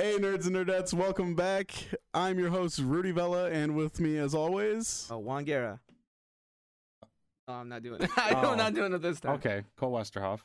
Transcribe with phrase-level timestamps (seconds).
[0.00, 1.72] Hey, nerds and nerdettes, welcome back.
[2.14, 5.78] I'm your host, Rudy Vella, and with me, as always, Oh, Juan Guerra.
[7.46, 8.10] Oh, I'm not doing it.
[8.16, 8.54] I'm Oh.
[8.54, 9.32] not doing it this time.
[9.34, 10.40] Okay, Cole Westerhoff.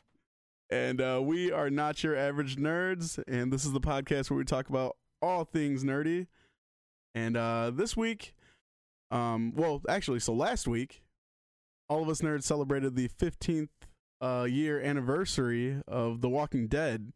[0.69, 4.43] and uh, we are not your average nerds, and this is the podcast where we
[4.43, 6.27] talk about all things nerdy.
[7.13, 8.35] And uh, this week,
[9.09, 11.01] um, well, actually, so last week,
[11.87, 13.69] all of us nerds celebrated the 15th
[14.19, 17.13] uh, year anniversary of The Walking Dead,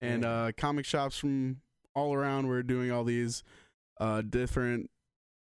[0.00, 1.60] and uh, comic shops from
[1.94, 3.42] all around were doing all these
[3.98, 4.90] uh, different,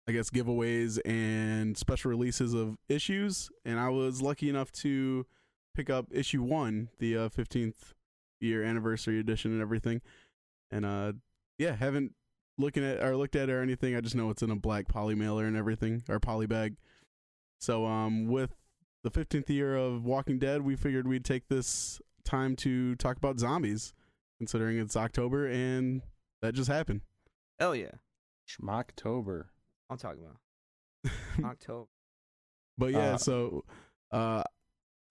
[0.07, 3.49] I guess, giveaways and special releases of issues.
[3.65, 5.25] And I was lucky enough to
[5.75, 7.93] pick up issue one, the uh, 15th
[8.39, 10.01] year anniversary edition and everything.
[10.71, 11.13] And uh,
[11.57, 12.13] yeah, haven't
[12.57, 13.95] looking at or looked at it or anything.
[13.95, 16.75] I just know it's in a black poly mailer and everything or poly bag.
[17.59, 18.51] So um, with
[19.03, 23.39] the 15th year of Walking Dead, we figured we'd take this time to talk about
[23.39, 23.93] zombies,
[24.37, 26.01] considering it's October and
[26.41, 27.01] that just happened.
[27.59, 27.91] Hell yeah.
[28.47, 29.45] Schmocktober.
[29.89, 31.87] I'm talking about October.
[32.77, 33.63] But yeah, Uh, so
[34.11, 34.43] uh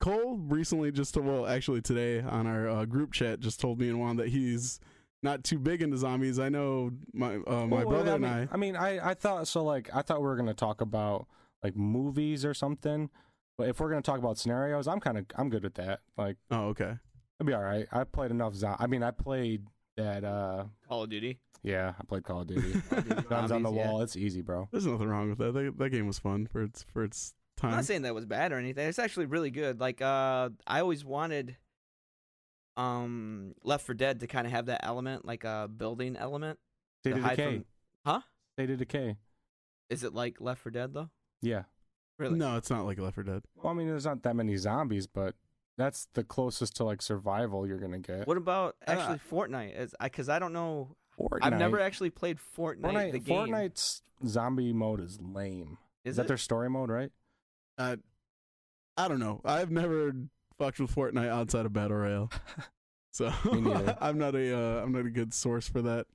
[0.00, 3.98] Cole recently just well actually today on our uh, group chat just told me and
[4.00, 4.78] Juan that he's
[5.22, 6.38] not too big into zombies.
[6.38, 8.48] I know my uh, my Well, brother I and I.
[8.52, 9.64] I mean, I, I thought so.
[9.64, 11.26] Like, I thought we were gonna talk about
[11.62, 13.08] like movies or something.
[13.56, 16.00] But if we're gonna talk about scenarios, I'm kind of I'm good with that.
[16.18, 16.98] Like, Oh, okay.
[17.40, 17.86] It'll be all right.
[17.92, 18.54] I played enough.
[18.54, 20.24] Zo- I mean, I played that.
[20.24, 21.38] uh Call of Duty.
[21.62, 22.80] Yeah, I played Call of Duty.
[22.88, 23.86] Call of Duty Guns on the yeah.
[23.90, 24.02] wall.
[24.02, 24.68] It's easy, bro.
[24.70, 25.52] There's nothing wrong with that.
[25.54, 27.70] That, that game was fun for its for its time.
[27.70, 28.86] I'm not saying that was bad or anything.
[28.88, 29.80] It's actually really good.
[29.80, 31.56] Like uh I always wanted
[32.76, 36.58] um Left 4 Dead to kind of have that element, like a building element.
[37.02, 37.54] State to of hide Decay.
[37.56, 37.64] from-
[38.06, 38.20] Huh?
[38.54, 39.16] State of Decay.
[39.90, 41.10] Is it like Left 4 Dead though?
[41.42, 41.62] Yeah.
[42.18, 42.38] Really?
[42.38, 43.42] No, it's not like Left 4 Dead.
[43.56, 45.34] Well, I mean, there's not that many zombies, but
[45.76, 48.26] that's the closest to like survival you're gonna get.
[48.26, 49.78] What about Uh, actually Fortnite?
[49.78, 50.96] Is I because I don't know.
[51.18, 51.38] Fortnite.
[51.42, 53.38] I've never actually played Fortnite, Fortnite, the game.
[53.48, 55.78] Fortnite's zombie mode is lame.
[56.04, 56.28] Is, is that it?
[56.28, 57.10] their story mode, right?
[57.78, 57.96] Uh,
[58.96, 59.40] I don't know.
[59.44, 60.12] I've never
[60.58, 62.30] fucked with Fortnite outside of Battle Royale,
[63.10, 63.96] so Me neither.
[64.00, 66.06] I'm not a uh, I'm not a good source for that.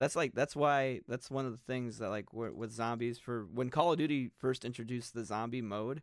[0.00, 3.70] That's like that's why that's one of the things that like with zombies for when
[3.70, 6.02] Call of Duty first introduced the zombie mode,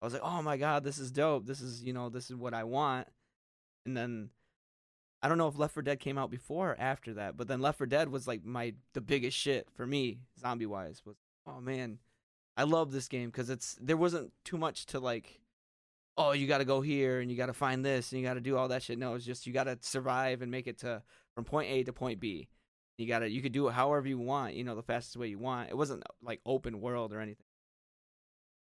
[0.00, 1.46] I was like, oh my god, this is dope.
[1.46, 3.08] This is you know this is what I want.
[3.84, 4.30] And then
[5.22, 7.60] I don't know if Left 4 Dead came out before or after that, but then
[7.60, 11.16] Left 4 Dead was like my the biggest shit for me zombie wise was
[11.46, 11.98] oh man,
[12.56, 15.40] I love this game because it's there wasn't too much to like.
[16.20, 18.34] Oh, you got to go here and you got to find this and you got
[18.34, 18.98] to do all that shit.
[18.98, 21.00] No, it's just you got to survive and make it to
[21.32, 22.48] from point A to point B.
[22.98, 25.38] You gotta you could do it however you want, you know, the fastest way you
[25.38, 25.70] want.
[25.70, 27.46] It wasn't like open world or anything.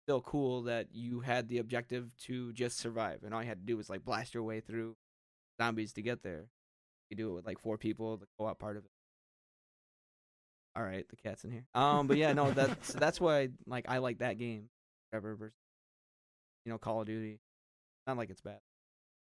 [0.05, 3.65] Still cool that you had the objective to just survive, and all you had to
[3.65, 4.97] do was like blast your way through
[5.61, 6.47] zombies to get there.
[7.09, 8.91] You do it with like four people, the co-op part of it.
[10.75, 11.65] All right, the cat's in here.
[11.75, 14.69] Um, but yeah, no, that's that's why like I like that game,
[15.13, 15.55] ever versus
[16.65, 17.39] you know Call of Duty.
[18.07, 18.59] Not like it's bad.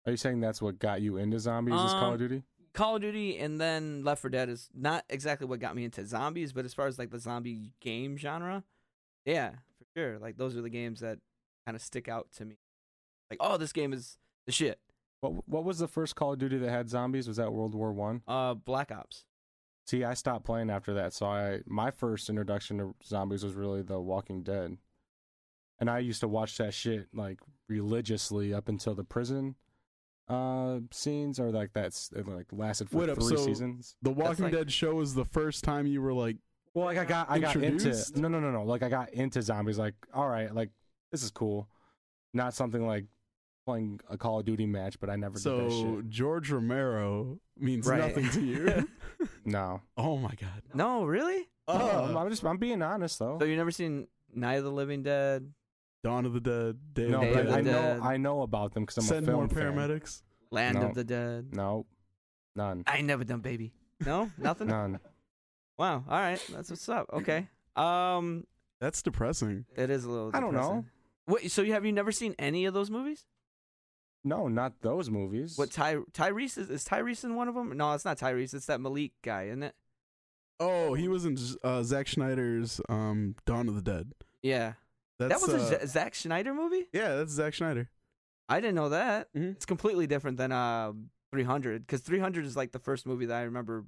[0.05, 1.75] Are you saying that's what got you into zombies?
[1.75, 2.43] is Call Um, of Duty?
[2.73, 6.05] Call of Duty and then Left 4 Dead is not exactly what got me into
[6.05, 8.63] zombies, but as far as like the zombie game genre,
[9.25, 10.19] yeah, for sure.
[10.19, 11.19] Like those are the games that
[11.65, 12.57] kind of stick out to me.
[13.29, 14.79] Like, oh, this game is the shit.
[15.21, 17.27] What What was the first Call of Duty that had zombies?
[17.27, 18.21] Was that World War One?
[18.27, 19.25] Uh, Black Ops.
[19.85, 23.81] See, I stopped playing after that, so I my first introduction to zombies was really
[23.81, 24.77] The Walking Dead,
[25.79, 29.55] and I used to watch that shit like religiously up until the prison
[30.29, 33.95] uh scenes or like that's it like lasted for Wait up, three so- seasons.
[34.01, 36.35] The Walking like- Dead show was the first time you were like,
[36.77, 39.41] Well, like I got I got into no no no no like I got into
[39.41, 40.69] zombies like all right like
[41.11, 41.67] this is cool,
[42.35, 43.05] not something like
[43.65, 46.09] playing a Call of Duty match, but I never did that so shit.
[46.09, 47.99] George Romero means Right.
[47.99, 48.87] nothing to you.
[49.43, 50.61] No, oh my god.
[50.75, 51.47] No, really?
[51.67, 53.37] no, Uh, I'm just I'm being honest though.
[53.39, 55.51] So you never seen Night of the Living Dead,
[56.03, 57.81] Dawn of the Dead, Day No, of the but of I the Dead.
[57.93, 57.97] Dead.
[57.99, 59.73] know I know about them because I'm Send a film more fan.
[59.73, 60.21] paramedics.
[60.51, 60.87] Land No.
[60.89, 61.55] of the Dead?
[61.55, 61.87] No,
[62.55, 63.73] none, I ain't never done baby.
[64.05, 64.67] No, nothing.
[64.67, 64.99] none.
[65.77, 66.03] Wow.
[66.09, 67.07] All right, that's what's up.
[67.13, 67.47] Okay.
[67.75, 68.45] Um,
[68.81, 69.65] That's depressing.
[69.75, 70.31] it is a little.
[70.33, 70.61] I don't know.
[70.61, 70.85] depressing.
[71.27, 73.25] Wait, so you have you never seen any of those movies?
[74.23, 75.57] No, not those movies.
[75.57, 77.75] What Ty Tyrese is, is Tyrese in one of them?
[77.77, 78.53] No, it's not Tyrese.
[78.55, 79.75] It's that Malik guy, isn't it?
[80.59, 84.11] Oh, he was in uh, Zack Schneider's um, Dawn of the Dead.
[84.41, 84.73] Yeah,
[85.19, 86.87] That's, that was a uh, Z- Zack Schneider movie.
[86.93, 87.89] yeah, that's Zack Schneider.
[88.49, 89.31] I didn't know that.
[89.35, 89.51] Mhm.
[89.51, 90.93] It's completely different than uh
[91.31, 93.85] 300 because 300 is like the first movie that I remember,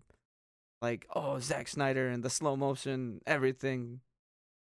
[0.81, 3.99] like oh Zack Snyder and the slow motion everything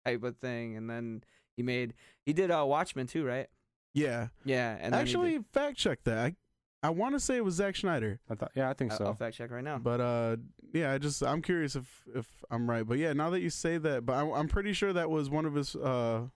[0.05, 1.23] type of thing, and then
[1.57, 3.49] he made he did uh Watchmen too, right?
[3.95, 6.19] Yeah, Yeah, and then did- actually, fact check that.
[6.19, 6.37] I,
[6.83, 9.07] I want to say it was Zack Schneider, I thought, yeah, I think I- so.
[9.07, 9.79] I'll fact check right now.
[9.79, 10.37] but uh,
[10.75, 12.87] yeah, I just I'm curious if if I'm right.
[12.87, 15.47] But yeah, now that you say that, but I'm, I'm pretty sure that was one
[15.47, 16.27] of his uh,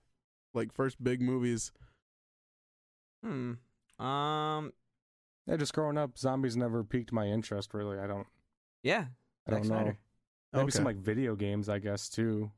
[0.55, 1.71] like first big movies.
[3.25, 3.53] Hmm.
[4.03, 4.73] Um.
[5.47, 7.75] yeah, just growing up, zombies never piqued my interest.
[7.75, 8.27] Really, I don't.
[8.83, 9.07] Yeah.
[9.47, 9.93] I Zack don't know.
[10.53, 12.51] Maybe some like video games, I guess too.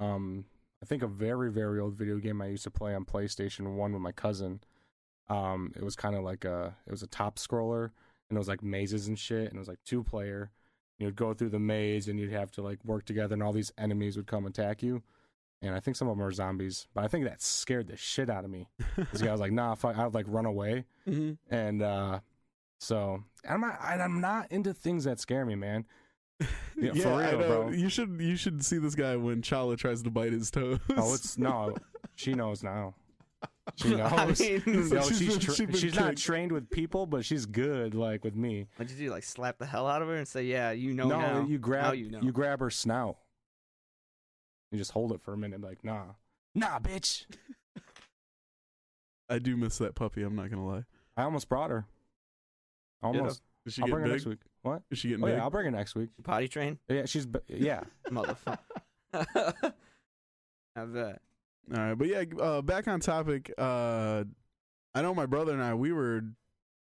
[0.00, 0.44] Um,
[0.82, 3.92] I think a very very old video game I used to play on PlayStation One
[3.92, 4.60] with my cousin.
[5.28, 7.90] Um, it was kind of like a it was a top scroller
[8.28, 10.50] and it was like mazes and shit and it was like two player.
[10.98, 13.72] You'd go through the maze and you'd have to like work together and all these
[13.78, 15.02] enemies would come attack you.
[15.62, 18.30] And I think some of them are zombies, but I think that scared the shit
[18.30, 18.68] out of me.
[19.12, 21.36] This guy was like, "Nah, fuck," I would like run away, Mhm.
[21.50, 22.20] and uh,
[22.80, 23.78] so I'm not.
[23.84, 25.84] and I'm not into things that scare me, man.
[26.80, 27.46] Yeah, for I real, know.
[27.46, 27.70] bro.
[27.72, 30.78] You should you should see this guy when Chala tries to bite his toes.
[30.96, 31.74] Oh, it's no.
[32.14, 32.94] She knows now.
[33.76, 34.12] She knows.
[34.12, 37.24] I mean, Yo, She's she's been- tra- she's been she's not trained with people, but
[37.24, 38.66] she's good like with me.
[38.76, 39.10] what'd you do?
[39.12, 41.58] Like slap the hell out of her and say, "Yeah, you know no, now." you
[41.58, 42.20] grab Now you know.
[42.22, 43.16] you grab her snout.
[44.72, 46.04] You just hold it for a minute, like nah,
[46.54, 47.26] nah, bitch.
[49.28, 50.22] I do miss that puppy.
[50.22, 50.84] I'm not gonna lie.
[51.16, 51.86] I almost brought her.
[53.02, 53.42] Almost.
[53.70, 54.38] Is she I'll getting bring her next week.
[54.62, 54.82] What?
[54.90, 55.36] Is she getting Oh big?
[55.36, 56.10] yeah, I'll bring her next week.
[56.22, 57.82] potty train, Yeah, she's b- yeah.
[58.10, 58.58] motherfucker.
[59.14, 61.20] I bet.
[61.74, 63.52] All right, but yeah, uh, back on topic.
[63.56, 64.24] Uh,
[64.94, 66.22] I know my brother and I we were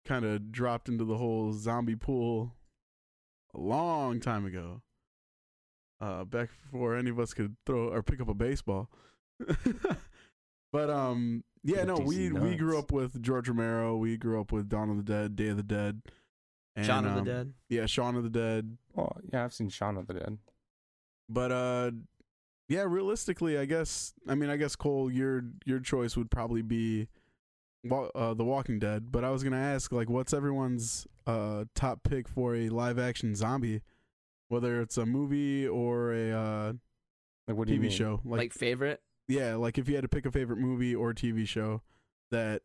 [0.04, 2.52] kind of dropped into the whole zombie pool
[3.54, 4.82] a long time ago.
[6.00, 8.90] Uh, back before any of us could throw or pick up a baseball.
[10.72, 12.58] but um, yeah, The no, DC we we nuts.
[12.60, 13.96] grew up with George Romero.
[13.96, 16.02] We grew up with Dawn of the Dead, Day of the Dead,
[16.76, 17.52] and, Shaun of the um, Dead.
[17.68, 18.76] Yeah, Shaun of the Dead.
[18.96, 20.38] Oh yeah, I've seen Shaun of the Dead.
[21.28, 21.90] But uh
[22.68, 27.08] yeah, realistically, I guess I mean I guess Cole your your choice would probably be
[27.84, 31.64] Wa- uh, The Walking Dead, but I was going to ask like what's everyone's uh
[31.74, 33.82] top pick for a live action zombie
[34.48, 36.72] whether it's a movie or a uh
[37.48, 37.90] Like what do you TV mean?
[37.90, 38.20] show.
[38.24, 39.00] Like, Like, favorite?
[39.28, 41.82] yeah, like if you had to pick a favorite movie or TV show
[42.30, 42.62] that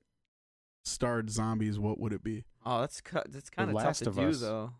[0.87, 2.43] starred zombies, what would it be?
[2.65, 4.41] Oh, that's cu- that's kind of tough Last to of do Us.
[4.41, 4.71] though.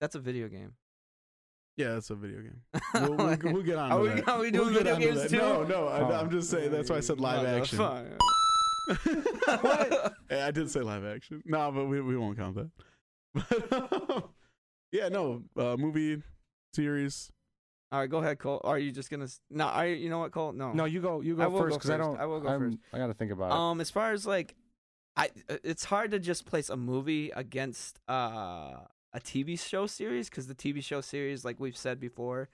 [0.00, 0.72] That's a video game.
[1.76, 2.60] Yeah, that's a video game.
[2.94, 5.36] We'll, we'll, we'll get on Are we- are we doing We'll video games too?
[5.38, 6.18] No, no, I.
[6.20, 7.78] I'm just saying that's why I said live action.
[7.78, 8.16] Motherfucker.
[9.62, 10.14] what?
[10.30, 11.42] Yeah, I did say live action.
[11.46, 12.70] No, but we we won't count that.
[13.70, 14.24] But um,
[14.92, 16.22] yeah, no, uh, movie
[16.74, 17.30] series.
[17.92, 18.60] All right, go ahead, Cole.
[18.64, 19.24] Are you just gonna?
[19.24, 20.52] s- No, are you, you know what, Cole?
[20.52, 20.72] No.
[20.72, 21.20] No, you go.
[21.20, 22.08] You I go will first go because I first.
[22.08, 22.20] don't.
[22.20, 22.78] I will go I'm- first.
[22.92, 23.56] I got to think about it.
[23.56, 24.56] Um, as far as like,
[25.20, 30.30] I uh, it's hard to just place a movie against uh a TV show series
[30.30, 32.48] because the TV show series, like we've said before,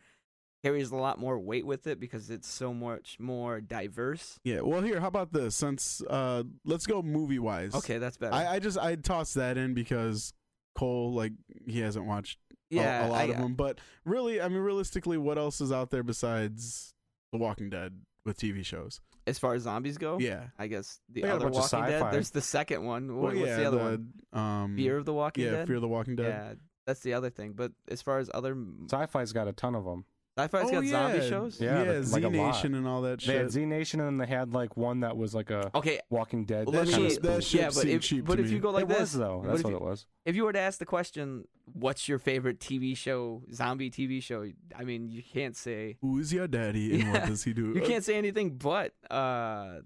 [0.64, 4.38] carries a lot more weight with it because it's so much more diverse.
[4.42, 4.62] Yeah.
[4.62, 5.54] Well, here, how about this?
[5.54, 7.74] Since uh, let's go movie wise.
[7.74, 8.34] Okay, that's better.
[8.34, 10.32] I, I just I tossed that in because
[10.76, 11.32] Cole like
[11.66, 12.38] he hasn't watched
[12.72, 13.54] a- a, lot I, of them.
[13.54, 16.94] But really, I mean, realistically, what else is out there besides
[17.32, 19.00] The Walking Dead with TV shows?
[19.26, 20.44] As far as zombies go, Yeah.
[20.58, 21.92] I guess the They got a other bunch of Walking Dead.
[22.00, 22.10] sci-fi.
[22.12, 23.16] There's the second one.
[23.16, 24.12] What, Well, what's yeah, the other one?
[24.32, 25.50] Um, Fear of the Walking Dead.
[25.50, 25.66] yeah, Dead.
[25.66, 26.26] Fear of the Walking Dead.
[26.28, 26.54] Yeah,
[26.86, 27.52] that's the other thing.
[27.54, 30.04] But as far as other m- Sci-fi's got a ton of them.
[30.38, 31.60] Sci-fi's oh, got zombie shows.
[31.60, 32.46] Yeah, yeah, like- Z like a lot.
[32.54, 33.50] Nation and all that They had.
[33.50, 36.66] Z Nation and then they had like one that was like a Okay, Walking Dead.
[36.66, 37.10] That let kinda me.
[37.10, 38.54] shit- that shit yeah, but if cheap but to if me.
[38.54, 39.42] you go like it this, was though.
[39.46, 40.06] That's what you- it was.
[40.24, 44.46] if you were to ask the question, "What's your favorite TV show, zombie TV show?"
[44.76, 47.72] I mean, you can't say Who is your daddy and what does he do?
[47.74, 49.78] you can't say anything but uh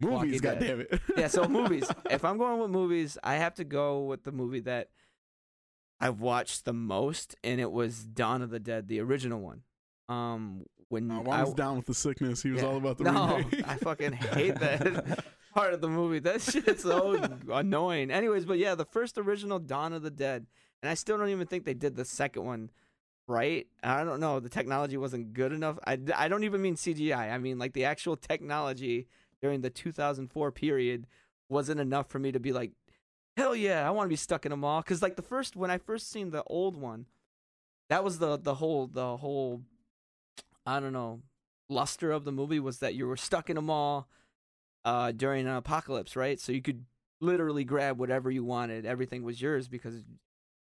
[0.00, 0.14] movies.
[0.14, 1.00] Walking God damn it.
[1.16, 1.26] yeah.
[1.26, 1.90] So movies.
[2.10, 4.90] if I'm going with movies, I have to go with the movie that
[6.00, 9.62] I've watched the most, and it was Dawn of the Dead, the original one.
[10.10, 12.42] Um, when Uh, I was down with the sickness.
[12.42, 12.68] He was Yeah.
[12.68, 13.68] all about the no, remake.
[13.68, 15.24] I fucking hate that
[15.54, 16.18] part of the movie.
[16.18, 18.10] That shit's so annoying.
[18.10, 20.46] Anyways, but yeah, the first original Dawn of the Dead,
[20.82, 22.70] and I still don't even think they did the second one
[23.28, 23.68] right.
[23.84, 24.40] I don't know.
[24.40, 25.78] The technology wasn't good enough.
[25.86, 27.30] I, I don't even mean CGI.
[27.32, 29.06] I mean like the actual technology
[29.40, 31.06] during the 2004 period
[31.48, 32.72] wasn't enough for me to be like,
[33.36, 34.82] hell yeah, I want to be stuck in a mall.
[34.82, 37.06] Because like the first when I first seen the old one,
[37.88, 39.62] that was the the whole the whole
[40.70, 41.22] I don't know
[41.68, 44.08] luster of the movie was that you were stuck in a mall
[44.84, 46.40] uh, during an apocalypse, right?
[46.40, 46.84] So you could
[47.20, 48.84] literally grab whatever you wanted.
[48.84, 50.02] Everything was yours because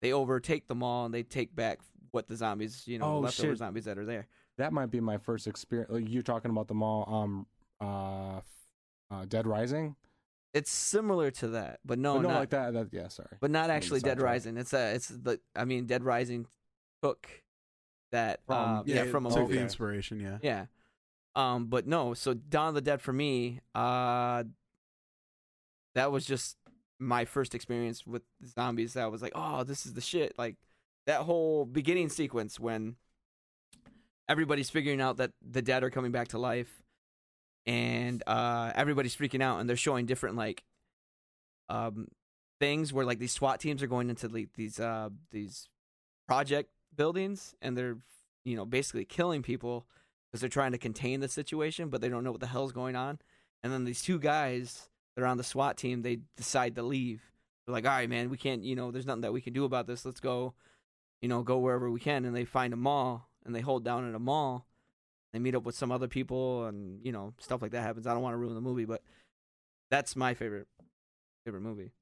[0.02, 1.78] they overtake the mall and they take back
[2.10, 3.58] what the zombies, you know, Oh, the leftover shit.
[3.58, 4.26] zombies that are there.
[4.58, 5.92] That might be my first experience.
[5.92, 7.04] Like, you're talking about the mall.
[7.08, 7.46] Um,
[7.80, 8.40] uh,
[9.14, 9.94] uh, Dead Rising.
[10.52, 12.88] It's similar to that, but no, But no, not, like that, that.
[12.90, 13.36] Yeah, sorry.
[13.40, 14.20] but not actually Dead.
[14.20, 14.56] Rising.
[14.56, 16.46] It's a, it's the, I mean, Dead Rising
[17.02, 17.28] took
[18.12, 19.56] that, From- uh, yeah, from a took movie.
[19.56, 20.20] the inspiration.
[20.20, 20.38] Yeah.
[20.42, 20.66] Yeah.
[21.36, 24.44] Um, but no, so Dawn of the Dead for me, uh
[25.94, 26.56] that was just
[26.98, 28.22] my first experience with
[28.54, 30.34] zombies that was like, oh, this is the shit.
[30.38, 30.56] Like
[31.06, 32.96] that whole beginning sequence when
[34.28, 36.82] everybody's figuring out that the dead are coming back to life
[37.66, 40.62] and uh everybody's freaking out and they're showing different like
[41.68, 42.06] um
[42.60, 45.68] things where like these SWAT teams are going into like these uh these
[46.28, 47.96] project buildings and they're
[48.44, 49.86] you know basically killing people
[50.26, 52.96] because they're trying to contain the situation but they don't know what the hell's going
[52.96, 53.18] on
[53.62, 57.22] and then these two guys that are on the SWAT team they decide to leave.
[57.66, 59.64] They're like all right man we can't you know there's nothing that we can do
[59.64, 60.54] about this let's go
[61.20, 64.08] you know go wherever we can and they find a mall and they hold down
[64.08, 64.66] at a mall.
[65.32, 68.06] They meet up with some other people and you know stuff like that happens.
[68.06, 69.02] I don't want to ruin the movie but
[69.90, 70.68] that's my favorite
[71.44, 71.92] favorite movie.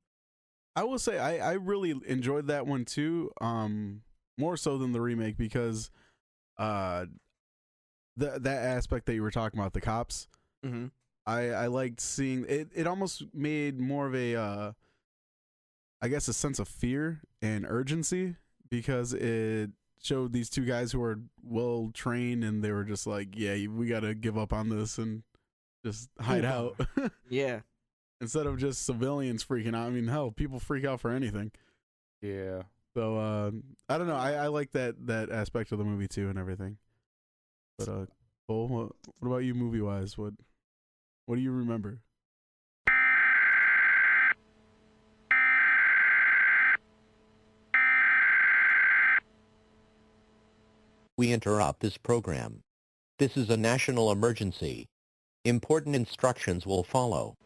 [0.76, 3.33] I will say I, I really enjoyed that one too.
[3.40, 4.02] Um,
[4.38, 5.90] more so than the remake because,
[6.59, 7.07] uh,
[8.16, 10.28] the that aspect that you were talking about the cops.
[10.64, 10.87] mm-hmm.
[11.26, 12.68] I I liked seeing it.
[12.75, 14.73] It almost made more of a, uh,
[16.00, 18.37] I guess, a sense of fear and urgency
[18.71, 23.28] because it showed these two guys who were well trained and they were just like,
[23.37, 25.23] yeah, we got to give up on this and
[25.85, 26.76] just hide out
[27.30, 27.61] yeah
[28.21, 29.87] instead of just civilians freaking out.
[29.87, 31.52] I mean, hell, people freak out for anything.
[32.21, 32.62] Yeah.
[32.99, 33.52] So uh,
[33.88, 34.17] I don't know.
[34.17, 36.78] I, I like that that aspect of the movie too and everything.
[37.78, 38.07] But uh,
[38.49, 38.88] Cole, what,
[39.21, 40.19] what about you, movie wise?
[40.19, 40.33] What
[41.26, 42.00] what do you remember?
[51.17, 52.62] We interrupt this program.
[53.21, 54.88] This is a national emergency.
[55.45, 57.37] Important instructions will follow.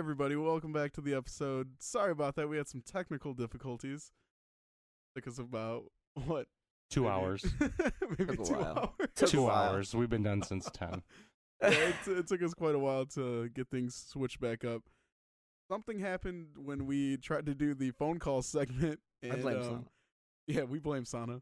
[0.00, 1.68] Everybody, welcome back to the episode.
[1.78, 2.48] Sorry about that.
[2.48, 4.12] We had some technical difficulties.
[5.14, 5.84] Took us about
[6.26, 6.46] what?
[6.90, 7.44] Two maybe- hours.
[8.18, 8.88] maybe Took two hours.
[9.14, 9.94] Took Two hours.
[9.94, 11.02] We've been done since 10.
[11.60, 14.80] yeah, it, it took us quite a while to get things switched back up.
[15.70, 19.00] Something happened when we tried to do the phone call segment.
[19.22, 19.84] And, i blame um, Sana.
[20.46, 21.40] Yeah, we blame Sana.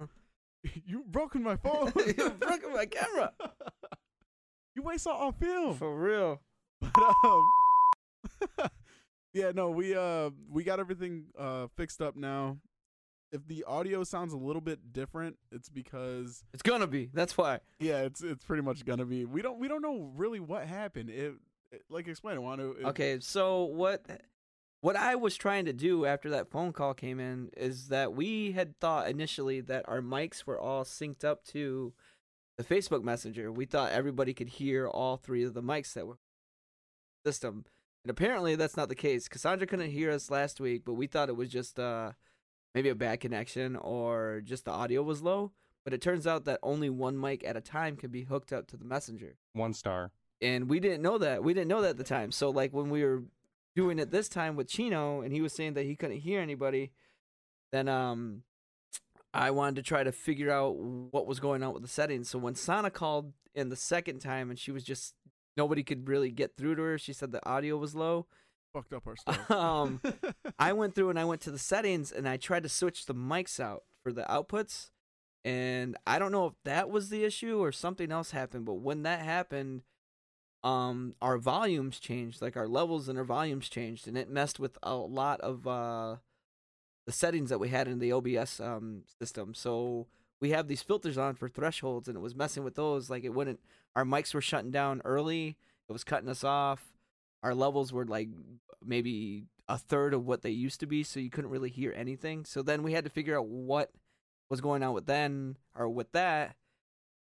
[0.85, 1.93] you broken my phone.
[1.95, 3.33] you broke my camera
[4.75, 5.77] you waste all our film.
[5.77, 6.41] for real
[6.81, 6.91] But
[7.25, 7.43] um,
[9.33, 12.59] yeah, no, we uh we got everything uh fixed up now.
[13.31, 17.61] If the audio sounds a little bit different, it's because it's gonna be that's why
[17.79, 19.25] yeah, it's it's pretty much gonna be.
[19.25, 21.11] We don't we don't know really what happened.
[21.11, 21.35] It,
[21.71, 22.79] it like explain it, Wano.
[22.81, 24.07] It- Okay, so what
[24.81, 28.53] what I was trying to do after that phone call came in is that we
[28.53, 31.93] had thought initially that our mics were all synced up to
[32.57, 33.53] the Facebook Messenger.
[33.53, 36.17] We thought everybody could hear all three of the mics that were
[37.27, 37.65] system.
[38.09, 39.29] And apparently that's not the case.
[39.29, 42.13] Cassandra couldn't hear us last week, but we thought it was just uh
[42.75, 45.53] maybe a bad connection or just the audio was low.
[45.85, 48.67] But it turns out that only one mic at a time can be hooked up
[48.69, 50.11] to the messenger One star.
[50.41, 51.45] and we didn't know that.
[51.45, 52.33] We didn't know that at the time.
[52.33, 53.25] So like when we were
[53.77, 56.93] doing it this time with Chino, and he was saying that he couldn't hear anybody,
[57.73, 58.43] then um,
[59.35, 62.31] I wanted to try to figure out what was going on with the settings.
[62.31, 65.13] So when Sana called in the second time, and she was just
[65.59, 66.99] nobody could really get through to her.
[66.99, 68.27] She said the audio was low.
[68.75, 69.51] fucked up our stuff.
[69.51, 70.01] Um,
[70.59, 73.15] I went through and I went to the settings and I tried to switch the
[73.15, 74.91] mics out for the outputs.
[75.45, 79.05] And I don't know if that was the issue or something else happened, but when
[79.05, 79.83] that happened,
[80.65, 84.77] um our volumes changed, like our levels and our volumes changed and it messed with
[84.83, 86.17] a lot of uh
[87.07, 89.55] the settings that we had in the OBS um system.
[89.55, 90.09] So
[90.41, 93.35] we have these filters on for thresholds and it was messing with those like it
[93.35, 93.61] wouldn't
[93.97, 95.57] our mics were shutting down early.
[95.89, 96.93] It was cutting us off.
[97.43, 98.29] Our levels were like
[98.85, 102.45] maybe a third of what they used to be, so you couldn't really hear anything.
[102.45, 103.91] So then we had to figure out what
[104.49, 106.57] was going on with then or with that,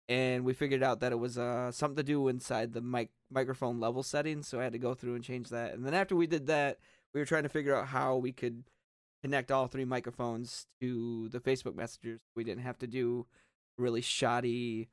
[0.08, 3.80] and we figured out that it was uh something to do inside the mic microphone
[3.80, 4.48] level settings.
[4.48, 5.74] So I had to go through and change that.
[5.74, 6.78] And then after we did that,
[7.12, 8.64] we were trying to figure out how we could
[9.22, 12.20] connect all three microphones to the Facebook messengers.
[12.34, 13.26] We didn't have to do
[13.78, 14.88] really shoddy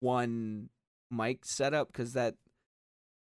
[0.00, 0.70] one
[1.10, 2.34] mic setup because that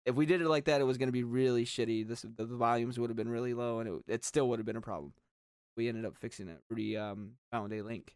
[0.06, 2.06] if we did it like that, it was going to be really shitty.
[2.06, 4.76] This the, volumes would have been really low, and it it still would have been
[4.76, 5.12] a problem.
[5.76, 6.60] We ended up fixing it.
[6.70, 8.14] Rudy um found a link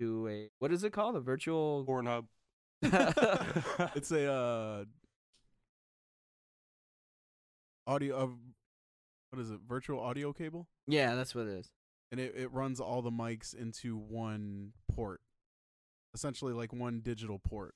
[0.00, 1.16] to a what is it called?
[1.16, 1.84] A virtual.
[1.86, 2.26] Pornhub.
[3.96, 4.84] it's a uh
[7.86, 8.30] audio of
[9.30, 9.60] what is it?
[9.68, 11.70] Virtual audio cable, yeah, that's what it is.
[12.10, 15.20] and it it runs all the mics into one port,
[16.14, 17.74] essentially like one digital port.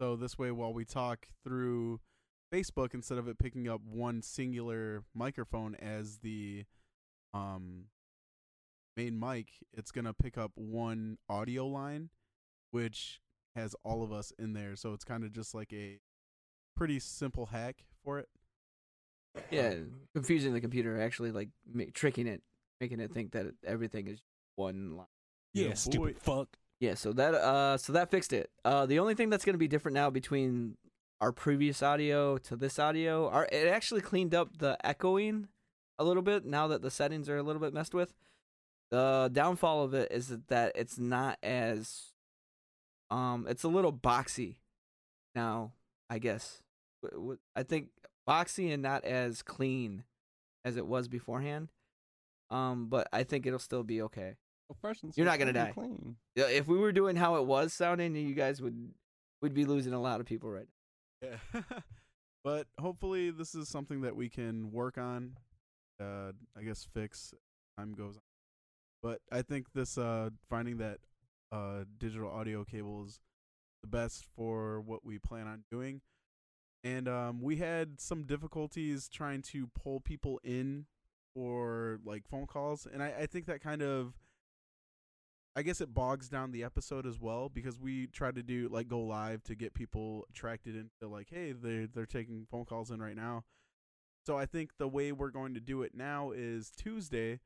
[0.00, 2.00] So this way, while we talk through
[2.52, 6.64] Facebook, instead of it picking up one singular microphone as the
[7.34, 7.86] um
[8.96, 12.10] main mic, it's gonna pick up one audio line,
[12.70, 13.20] which
[13.56, 14.76] has all of us in there.
[14.76, 15.98] So it's kind of just like a
[16.76, 18.28] pretty simple hack for it.
[19.50, 19.74] Yeah,
[20.14, 22.42] confusing the computer, actually like ma- tricking it,
[22.80, 24.20] making it think that everything is
[24.56, 25.06] one line.
[25.54, 26.48] Yeah, Yeah, stupid fuck.
[26.80, 28.50] Yeah, so that uh so that fixed it.
[28.64, 30.76] Uh the only thing that's going to be different now between
[31.20, 35.48] our previous audio to this audio, our it actually cleaned up the echoing
[35.98, 38.14] a little bit now that the settings are a little bit messed with.
[38.90, 42.12] The downfall of it is that it's not as
[43.10, 44.56] um it's a little boxy
[45.34, 45.72] now,
[46.08, 46.62] I guess.
[47.54, 47.88] I think
[48.30, 50.04] boxy and not as clean
[50.64, 51.72] as it was beforehand.
[52.50, 54.36] Um but I think it'll still be okay.
[54.82, 55.72] Well, You're not gonna die.
[55.74, 56.16] Clean.
[56.36, 58.92] If we were doing how it was sounding, you guys would
[59.42, 60.66] would be losing a lot of people right
[61.22, 61.28] now.
[61.54, 61.62] Yeah.
[62.44, 65.36] but hopefully this is something that we can work on.
[66.00, 67.34] Uh, I guess fix
[67.78, 68.22] time goes on.
[69.02, 70.98] But I think this uh finding that
[71.52, 73.18] uh digital audio cable is
[73.82, 76.00] the best for what we plan on doing.
[76.82, 80.86] And um we had some difficulties trying to pull people in
[81.34, 84.14] for like phone calls and I, I think that kind of
[85.56, 88.86] I guess it bogs down the episode as well because we try to do like
[88.86, 93.02] go live to get people attracted into like, hey, they they're taking phone calls in
[93.02, 93.44] right now.
[94.26, 97.40] So I think the way we're going to do it now is Tuesday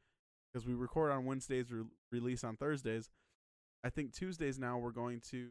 [0.53, 3.09] because we record on Wednesdays, re- release on Thursdays.
[3.83, 5.49] I think Tuesdays now we're going to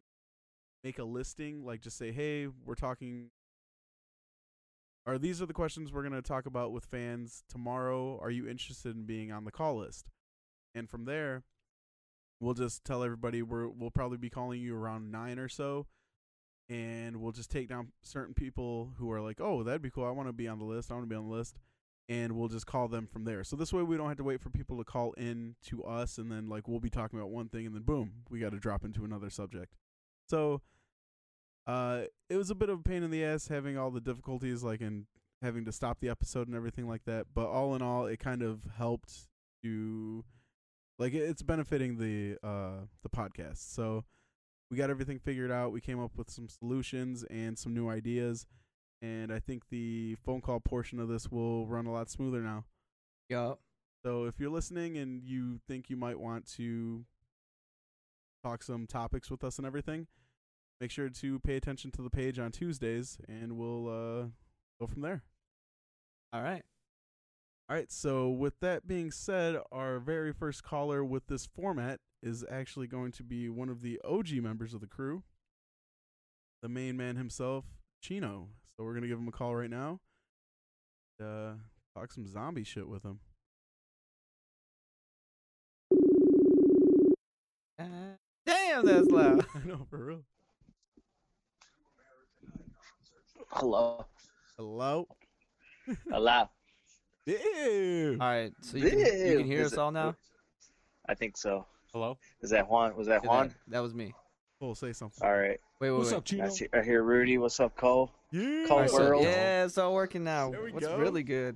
[0.83, 3.31] make a listing, like just say, hey, we're talking.
[5.05, 8.17] Or these are the questions we're going to talk about with fans tomorrow.
[8.21, 10.07] Are you interested in being on the call list?
[10.73, 11.43] And from there,
[12.39, 15.87] we'll just tell everybody we're we'll probably be calling you around nine or so,
[16.69, 20.05] and we'll just take down certain people who are like, oh, that'd be cool.
[20.05, 20.91] I want to be on the list.
[20.91, 21.57] I want to be on the list,
[22.07, 23.43] and we'll just call them from there.
[23.43, 26.17] So this way, we don't have to wait for people to call in to us,
[26.17, 28.59] and then like we'll be talking about one thing, and then boom, we got to
[28.59, 29.73] drop into another subject.
[30.29, 30.61] So,
[31.67, 34.63] uh, it was a bit of a pain in the ass having all the difficulties,
[34.63, 35.05] like in
[35.41, 37.27] having to stop the episode and everything like that.
[37.33, 39.27] But all in all, it kind of helped
[39.63, 40.23] to
[40.99, 44.03] like it's benefiting the uh the podcast so
[44.69, 48.45] we got everything figured out we came up with some solutions and some new ideas
[49.01, 52.63] and i think the phone call portion of this will run a lot smoother now
[53.29, 53.53] Yeah.
[54.05, 57.05] so if you're listening and you think you might want to
[58.43, 60.07] talk some topics with us and everything
[60.83, 64.25] make sure to pay attention to the page on tuesdays and we'll uh
[64.81, 65.23] go from there
[66.33, 66.61] All right.
[67.69, 72.43] All right, so with that being said, our very first caller with this format is
[72.51, 75.23] actually going to be one of the OG members of the crew,
[76.61, 77.63] the main man himself,
[78.01, 78.49] Chino.
[78.75, 80.01] So we're going to give him a call right now.
[81.23, 81.53] Uh,
[81.95, 83.19] talk some zombie shit with him.
[87.79, 87.85] Uh,
[88.45, 89.45] damn, that's loud.
[89.55, 90.23] I know, for real.
[93.55, 94.05] Hello.
[94.57, 95.07] Hello?
[96.09, 96.49] Hello.
[97.25, 98.17] Ew.
[98.19, 100.15] All right, so you can, you can hear Is us it- all now.
[101.07, 101.65] I think so.
[101.93, 102.17] Hello.
[102.41, 102.95] Is that Juan?
[102.95, 103.49] Was that Juan?
[103.49, 104.13] That, that was me.
[104.59, 105.25] Cole, say something.
[105.27, 105.59] All right.
[105.79, 106.17] Wait, wait, What's wait.
[106.17, 106.45] up, Chino?
[106.45, 107.37] I, see, I hear Rudy.
[107.37, 108.09] What's up, Cole?
[108.31, 108.65] Yeah.
[108.67, 109.23] Call All right, so- world.
[109.23, 110.49] yeah, it's all working now.
[110.49, 110.97] There we What's go.
[110.97, 111.55] really good?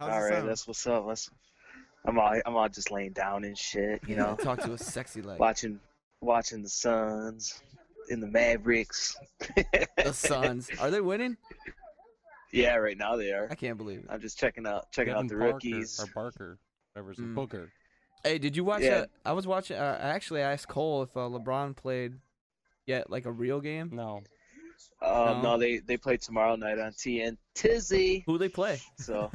[0.00, 0.48] How's all it right, sound?
[0.48, 1.04] that's what's up.
[1.06, 1.30] Let's.
[2.06, 2.40] I'm all.
[2.46, 4.00] I'm all just laying down and shit.
[4.06, 5.80] You know, talk to us sexy like watching,
[6.20, 7.60] watching the Suns
[8.10, 9.16] in the Mavericks.
[10.04, 10.70] the Suns.
[10.80, 11.36] Are they winning?
[12.52, 13.48] yeah, right now they are.
[13.50, 14.06] I can't believe it.
[14.08, 15.98] I'm just checking out, checking Devin out the Parker, rookies.
[16.00, 16.58] or Barker,
[16.92, 17.34] whatever his Mm.
[17.34, 17.70] Booker.
[18.24, 19.00] Hey, did you watch Yeah.
[19.00, 19.10] that?
[19.24, 19.76] I was watching.
[19.76, 22.18] Uh, I actually asked Cole if uh, LeBron played
[22.86, 23.90] yet, like a real game.
[23.92, 24.22] No,
[25.02, 25.42] Um, No.
[25.42, 28.24] no, they they play tomorrow night on TN Tizzy.
[28.26, 28.80] Who they play?
[28.96, 29.30] So,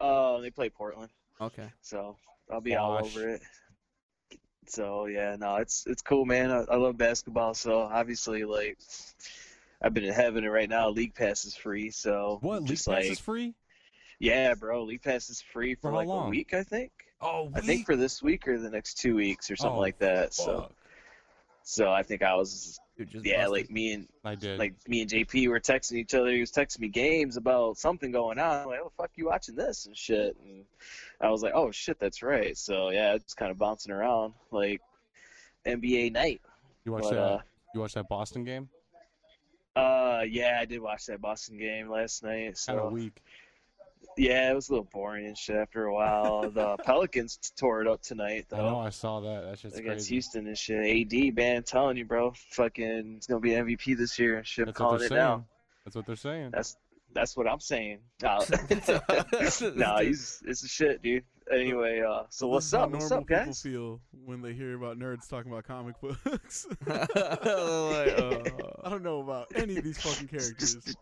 [0.00, 1.10] uh, they play Portland.
[1.40, 1.68] Okay.
[1.82, 2.16] so
[2.50, 3.42] I'll be all over it.
[4.70, 6.50] So yeah, no, it's it's cool, man.
[6.50, 8.78] I, I love basketball, so obviously, like,
[9.82, 11.90] I've been in heaven, and right now, League Pass is free.
[11.90, 12.62] So what?
[12.62, 13.54] League Pass like, is free.
[14.18, 16.28] yeah, bro, League Pass is free for, For like long?
[16.28, 16.92] a week, I think.
[17.20, 19.98] Oh, I think for this week or the next two weeks or something Oh, like
[19.98, 20.32] that.
[20.32, 20.46] Fuck.
[20.46, 20.72] so
[21.90, 23.52] I think I was, Dude, just yeah, busted.
[23.52, 24.58] like me and I did.
[24.58, 26.30] like me and JP were texting each other.
[26.30, 28.60] He was texting me games about something going on.
[28.60, 30.36] I'm like, oh, fuck, you watching this and shit?
[30.44, 30.64] And
[31.20, 32.56] I was like, oh shit, that's right.
[32.56, 34.80] So yeah, it's kind of bouncing around like
[35.66, 36.40] NBA night.
[36.84, 37.20] you watched but, that?
[37.20, 37.38] uh,
[37.74, 38.68] you watched that Boston game?
[39.76, 42.58] Uh, yeah, I did watch that Boston game last night.
[42.66, 43.22] Kind of So weak.
[44.16, 46.50] Yeah, it was a little boring and shit after a while.
[46.50, 48.78] the Pelicans tore it up tonight I know.
[48.80, 49.44] I saw that.
[49.44, 50.14] That's just Against crazy.
[50.16, 51.12] Houston and shit.
[51.12, 54.66] AD, man, I'm telling you, bro, fucking, it's gonna be MVP this year and shit.
[54.66, 55.18] That's calling it saying.
[55.18, 55.46] now.
[55.84, 56.50] That's what they're saying.
[56.52, 56.76] That's
[57.12, 57.98] that's what I'm saying.
[58.22, 58.38] No,
[59.74, 61.24] no, he's it's a shit, dude.
[61.50, 62.90] anyway, uh, so what's up?
[62.90, 63.62] What's up, people guys?
[63.62, 66.66] feel when they hear about nerds talking about comic books.
[66.86, 68.42] Like, uh,
[68.84, 70.94] I don't know about any of these fucking characters.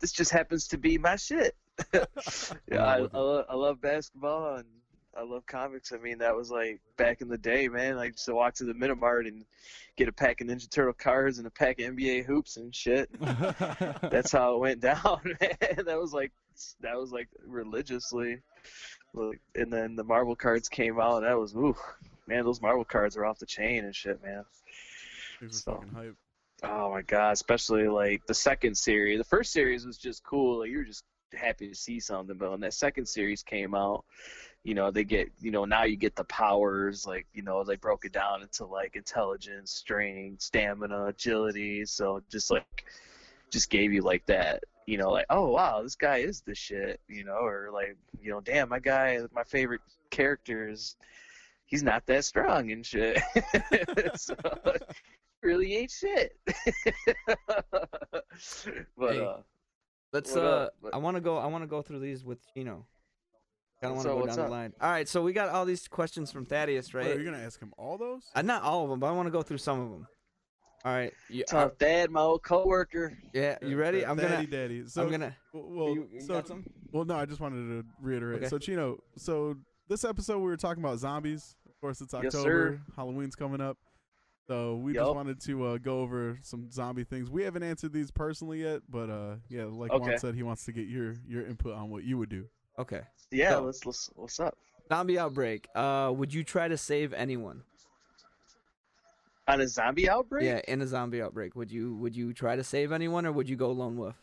[0.00, 1.56] this just happens to be my shit.
[2.70, 4.66] yeah, I, I, love, I love basketball and
[5.16, 5.92] I love comics.
[5.92, 7.98] I mean, that was like back in the day, man.
[7.98, 9.44] I used to walk to the Minimart and
[9.96, 13.08] get a pack of Ninja Turtle cards and a pack of NBA hoops and shit.
[13.20, 15.84] That's how it went down, man.
[15.86, 16.32] That was like
[16.80, 18.40] that was like religiously.
[19.14, 21.18] Like, and then the Marvel cards came out.
[21.18, 21.76] And that was ooh,
[22.26, 22.44] man.
[22.44, 24.44] Those Marvel cards are off the chain and shit, man.
[25.50, 26.14] So- hype.
[26.62, 29.18] Oh my god, especially like the second series.
[29.18, 30.60] The first series was just cool.
[30.60, 34.04] Like you were just happy to see something, but when that second series came out,
[34.64, 37.76] you know, they get you know, now you get the powers, like, you know, they
[37.76, 41.84] broke it down into like intelligence, strength, stamina, agility.
[41.84, 42.84] So just like
[43.50, 47.00] just gave you like that, you know, like, oh wow, this guy is the shit,
[47.08, 50.96] you know, or like, you know, damn, my guy my favorite character is
[51.66, 53.20] he's not that strong and shit.
[54.16, 54.34] so,
[55.42, 56.36] really ain't shit.
[58.96, 59.36] but Hey, uh,
[60.12, 60.72] Let's What uh up?
[60.80, 62.86] What- I want to go I want to go through these with Chino.
[63.82, 64.44] I don't want to up, go down up?
[64.46, 64.72] the line.
[64.80, 67.16] All right, so we got all these questions from Thaddeus, Wait, right?
[67.16, 68.22] are you gonna ask him all those?
[68.34, 70.06] uh, not all of them, but I want to go through some of them.
[70.84, 71.12] All right.
[71.28, 73.18] You, uh, Tough Dad, my old coworker.
[73.34, 74.06] yeah, you ready?
[74.06, 74.86] I'm daddy, gonna daddy.
[74.86, 76.64] So, I'm gonna well, you, you so got some?
[76.92, 78.38] Well, no, I just wanted to reiterate.
[78.38, 78.48] Okay.
[78.48, 79.56] So, Chino, so
[79.88, 81.56] this episode we were talking about zombies.
[81.68, 82.78] Of course, it's Yes, October.
[82.78, 82.80] sir.
[82.96, 83.76] Halloween's coming up.
[84.48, 87.28] So we just wanted to uh, go over some zombie things.
[87.28, 90.10] We haven't answered these personally yet, but uh, yeah, like Okay.
[90.10, 92.46] Juan said, he wants to get your your input on what you would do.
[92.78, 93.00] Okay.
[93.32, 94.56] Yeah, So- let's let's what's up?
[94.88, 95.66] Zombie outbreak.
[95.74, 97.62] Uh would you try to save anyone?
[99.48, 100.44] On a zombie outbreak?
[100.44, 103.48] Yeah, in a zombie outbreak, would you would you try to save anyone or would
[103.48, 104.14] you go lone wolf?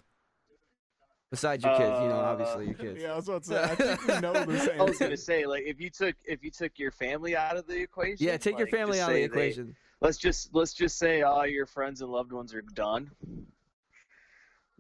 [1.32, 3.00] Besides your kids, you know, Uh, obviously your kids.
[3.02, 3.62] Yeah, I was about to say.
[3.64, 6.52] I think we know this I was gonna say like if you took if you
[6.52, 8.26] took your family out of the equation.
[8.26, 9.76] Yeah, take your family out of the say they- equation.
[10.04, 13.10] Let's just let's just say all your friends and loved ones are done.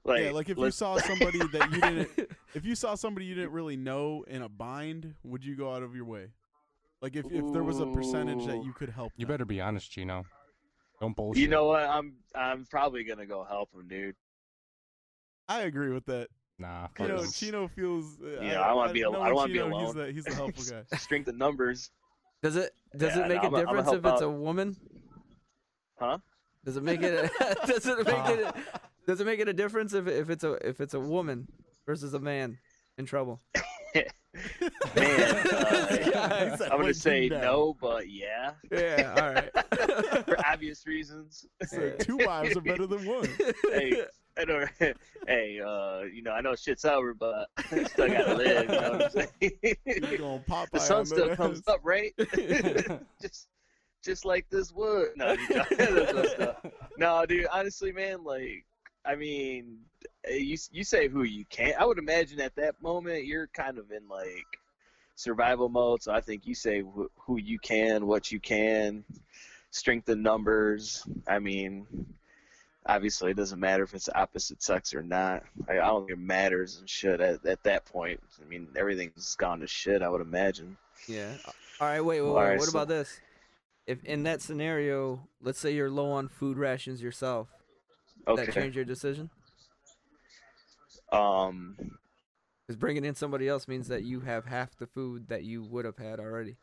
[0.05, 3.35] Like, yeah, like if you saw somebody that you didn't, if you saw somebody you
[3.35, 6.27] didn't really know in a bind, would you go out of your way?
[7.01, 9.33] Like if, if there was a percentage that you could help, You them.
[9.33, 10.25] better be honest, Chino.
[11.01, 11.41] Don't bullshit.
[11.41, 11.83] You know what?
[11.83, 14.15] I'm I'm probably gonna go help him, dude.
[15.49, 16.27] I agree with that.
[16.59, 16.87] Nah.
[16.87, 17.17] fuck Chino, it.
[17.17, 18.17] Because- Chino feels.
[18.21, 19.97] Uh, Yeah, I wanna be al- I don't wanna be Chino, He's alone.
[19.97, 20.97] the, he's the helpful guy.
[20.97, 21.91] Strength of numbers,
[22.41, 24.21] Does it does Yeah, it make no, a I'm a- I'm a difference if it's
[24.21, 24.27] out.
[24.27, 24.75] a woman?
[26.03, 26.17] Huh?
[26.65, 27.31] Does it make it
[27.67, 28.55] does it make it
[29.07, 31.47] does it make it a difference if if it's a if it's a woman
[31.85, 32.57] versus a man
[32.97, 33.41] in trouble?
[33.93, 34.05] Man,
[34.95, 40.25] uh, said, I'm gonna say down." no, but yeah, Yeah, all right.
[40.25, 41.45] for obvious reasons.
[41.67, 43.29] So two wives are better than one.
[43.69, 44.03] hey,
[44.35, 44.67] I don't.
[45.27, 48.63] Hey, uh, you know, I know shit's over, but I still gotta live.
[48.63, 49.51] You know what I'm saying?
[49.85, 52.13] He's going Popeye the sun still comes up, right?
[53.21, 53.47] just,
[54.03, 55.09] just like this wood.
[55.15, 55.77] No, I'm just joking.
[55.95, 56.73] That's messed up.
[56.97, 57.47] no, dude.
[57.51, 58.65] Honestly, man, like,
[59.05, 59.77] I mean,
[60.25, 61.73] eh, you you say who you can.
[61.79, 64.59] I would imagine at that moment you're kind of in like
[65.15, 66.03] survival mode.
[66.03, 69.03] So I think you say wh- who you can, what you can,
[69.71, 71.03] strength in numbers.
[71.27, 71.87] I mean,
[72.85, 75.43] obviously it doesn't matter if it's opposite sex or not.
[75.67, 78.19] I, I don't think it matters and shit at, at that point.
[78.41, 80.01] I mean, everything's gone to shit.
[80.01, 80.77] I would imagine.
[81.07, 81.33] Yeah.
[81.79, 82.01] All right.
[82.01, 82.21] Wait.
[82.21, 82.29] Wait.
[82.29, 82.43] Wait.
[82.43, 83.19] right, what so- about this?
[83.85, 87.49] If in that scenario, let's say you're low on food rations yourself,
[88.25, 89.29] does that change your decision?
[91.11, 91.75] Um.
[92.65, 95.85] Because bringing in somebody else means that you have half the food that you would
[95.85, 96.55] have had already.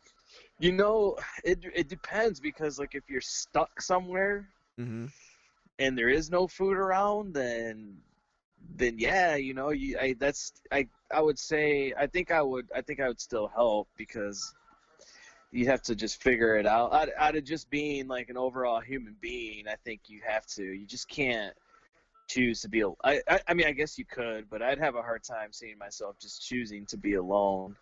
[0.58, 5.06] You know, it it depends because like if you're stuck somewhere Mm-hmm.
[5.78, 7.96] and there is no food around, then
[8.76, 12.68] then yeah, you know, you I that's I I would say I think I would
[12.74, 14.54] I think I would still help because
[15.52, 16.92] you have to just figure it out.
[16.92, 20.62] Out, out of just being like an overall human being, I think you have to.
[20.62, 21.54] You just can't
[22.28, 22.82] choose to be.
[22.82, 25.52] al- I, I I mean, I guess you could, but I'd have a hard time
[25.52, 27.74] seeing myself just choosing to be alone.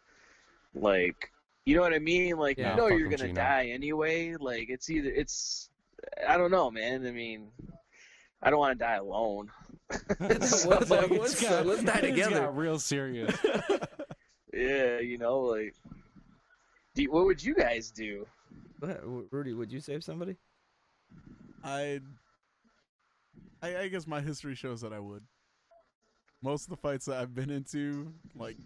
[0.74, 1.30] Like,
[1.66, 2.36] you know what I mean?
[2.38, 2.70] Like, Yeah.
[2.70, 4.34] you know you're gonna you, die anyway.
[4.38, 5.68] Like, it's either it's.
[6.26, 7.06] I don't know, man.
[7.06, 7.48] I mean,
[8.42, 9.50] I don't want to die alone.
[10.42, 10.68] So.
[10.70, 12.40] Like, What's it's got- Let's die together.
[12.40, 13.36] got real serious.
[14.54, 15.74] yeah, you know, like.
[16.98, 18.26] Do you- what would you guys do?
[18.80, 20.34] What, Rudy, would you save somebody?
[21.62, 22.00] I,
[23.62, 25.22] I, I guess my history shows that I would.
[26.42, 28.56] Most of the fights that I've been into, like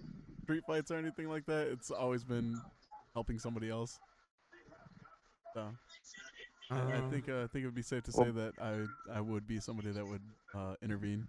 [0.45, 2.59] street fights or anything like that, it's always been
[3.13, 3.99] helping somebody else.
[5.53, 5.69] So
[6.71, 8.55] I, I Uh, think uh, I think it would be safe to Well- say that
[8.59, 10.23] I I would be somebody that would
[10.55, 11.27] uh, intervene.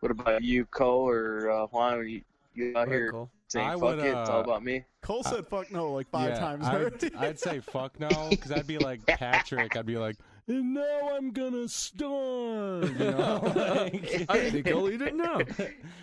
[0.00, 2.08] What about you, Cole or uh, Juan?
[2.08, 2.22] You,
[2.54, 3.30] You out here Cole.
[3.48, 4.84] saying I fuck would, it, it's all uh, about me.
[5.02, 7.14] Cole said fuck no like five Yeah, times I'd.
[7.18, 9.76] I'd say fuck no, because I'd be like Patrick.
[9.76, 12.82] I'd be like, and now I'm gonna storm.
[12.98, 13.40] You know?
[13.54, 15.40] Like- I think Cole, you didn't know.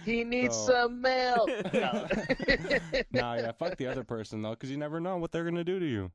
[0.05, 1.49] He needs So- some milk.
[1.73, 2.07] No.
[3.11, 5.79] nah, yeah, fuck the other person though, because you never know what they're gonna do
[5.79, 6.11] to you.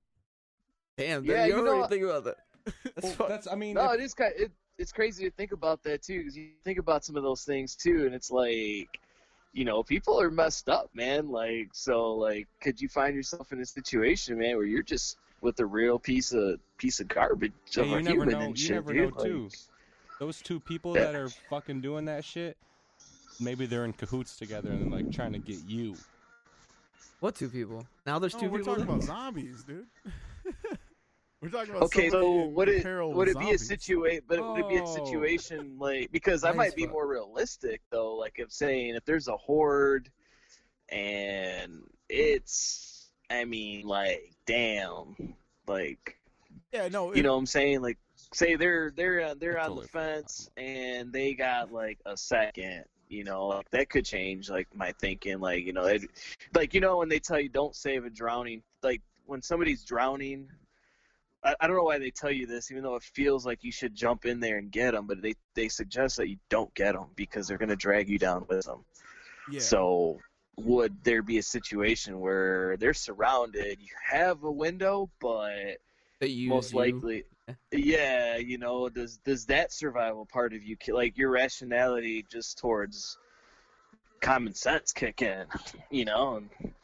[0.99, 2.37] Damn, Yeah, yeah, you you know already what- think about that.
[2.95, 4.33] That's Well, fuck- that's, I mean, No, if- it is kind.
[4.37, 7.45] It, it's crazy to think about that too, because you think about some of those
[7.45, 8.89] things too, and it's like,
[9.57, 11.31] you know, people are messed up, man.
[11.31, 15.59] Like, so, like, could you find yourself in a situation, man, where you're just with
[15.61, 18.59] a real piece of piece of garbage Hey, of you a never human know- and
[18.59, 19.17] you shit, never dude?
[19.17, 19.43] know, too.
[19.45, 19.53] Like,
[20.21, 21.05] those two people Yeah.
[21.07, 22.59] that are fucking doing that shit,
[23.41, 25.97] maybe they're in cahoots together and like trying to get you.
[27.21, 27.87] what two people?
[28.05, 28.75] Now there's No, two we're people.
[28.77, 29.87] talking about zombies, dude.
[31.47, 33.69] we're talking about okay, so would it would it be a zombies.
[33.69, 34.21] situation?
[34.27, 34.85] But would it be a Oh.
[34.87, 36.93] situation like because I Nice might be fuck.
[36.93, 38.15] more realistic though.
[38.17, 40.11] Like if saying if there's a horde,
[40.89, 45.17] and it's, I mean, like, damn,
[45.67, 46.19] like
[46.73, 47.15] Yeah, no.
[47.15, 47.83] you know what I'm saying?
[47.83, 47.99] Like,
[48.33, 52.17] say they're they're uh, they're on the totally forgot fence and they got like a
[52.17, 52.85] second.
[53.09, 55.39] You know, like that could change like my thinking.
[55.39, 56.03] Like, you know, it,
[56.57, 60.49] like you know when they tell you don't save a drowning, like when somebody's drowning.
[61.47, 63.73] I, I don't know why they tell you this, even though it feels like you
[63.73, 66.95] should jump in there and get them, but they they suggest that you don't get
[66.95, 68.85] them because they're gonna drag you down with them.
[69.51, 69.61] yeah.
[69.61, 70.21] So
[70.59, 75.79] would there be a situation where they're surrounded, you have a window, but
[76.21, 76.79] They use most you.
[76.79, 77.25] likely
[77.73, 82.59] yeah you know does does that survival part of you ki- like your rationality just
[82.59, 83.19] towards
[84.21, 85.45] common sense kick in
[85.91, 86.75] you know and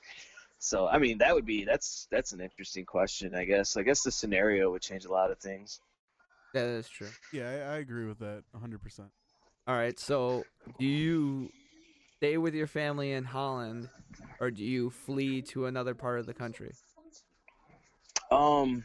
[0.63, 4.03] so i mean that would be that's that's an interesting question i guess i guess
[4.03, 5.81] the scenario would change a lot of things
[6.55, 7.09] Yeah, That is true.
[7.33, 8.81] yeah, I, I agree with that 100.
[8.81, 9.09] percent
[9.67, 10.47] All right, so
[10.79, 11.51] do you
[12.19, 13.89] stay with your family in Holland,
[14.41, 16.73] or do you flee to another part of the country?
[18.31, 18.85] Um,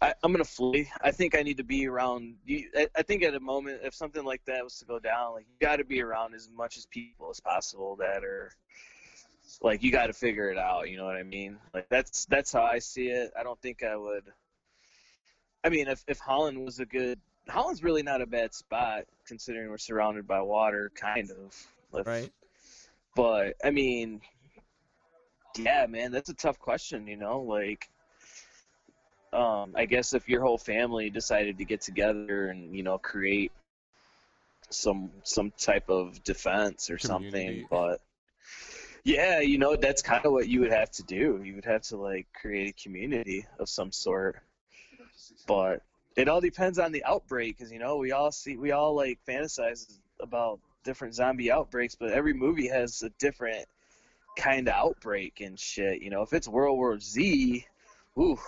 [0.00, 0.88] I, I'm gonna flee.
[1.02, 2.36] I think I need to be around.
[2.46, 5.34] You, I, I think at a moment, if something like that was to go down,
[5.34, 8.50] like you got to be around as much as people as possible that are,
[9.62, 10.88] like you got to figure it out.
[10.88, 11.58] You know what I mean?
[11.74, 13.32] Like that's that's how I see it.
[13.38, 14.24] I don't think I would.
[15.64, 19.68] I mean, if if Holland was a good, Holland's really not a bad spot considering
[19.70, 21.36] we're surrounded by water, kind of.
[21.92, 22.30] If- Right.
[23.16, 24.20] But I mean,
[25.56, 27.06] yeah, man, that's a tough question.
[27.06, 27.88] You know, like
[29.32, 33.52] um, I guess if your whole family decided to get together and you know create
[34.70, 38.00] some some type of defense or something, but
[39.08, 41.40] yeah, you know that's kind of what you would have to do.
[41.42, 44.40] You would have to like create a community of some sort,
[45.46, 45.82] but
[46.14, 49.18] it all depends on the outbreak because you know we all see we all like
[49.26, 53.64] fantasize about different zombie outbreaks, but every movie has a different
[54.36, 56.02] kind of outbreak and shit.
[56.02, 57.64] You know, if it's World War Z,
[58.18, 58.38] ooh,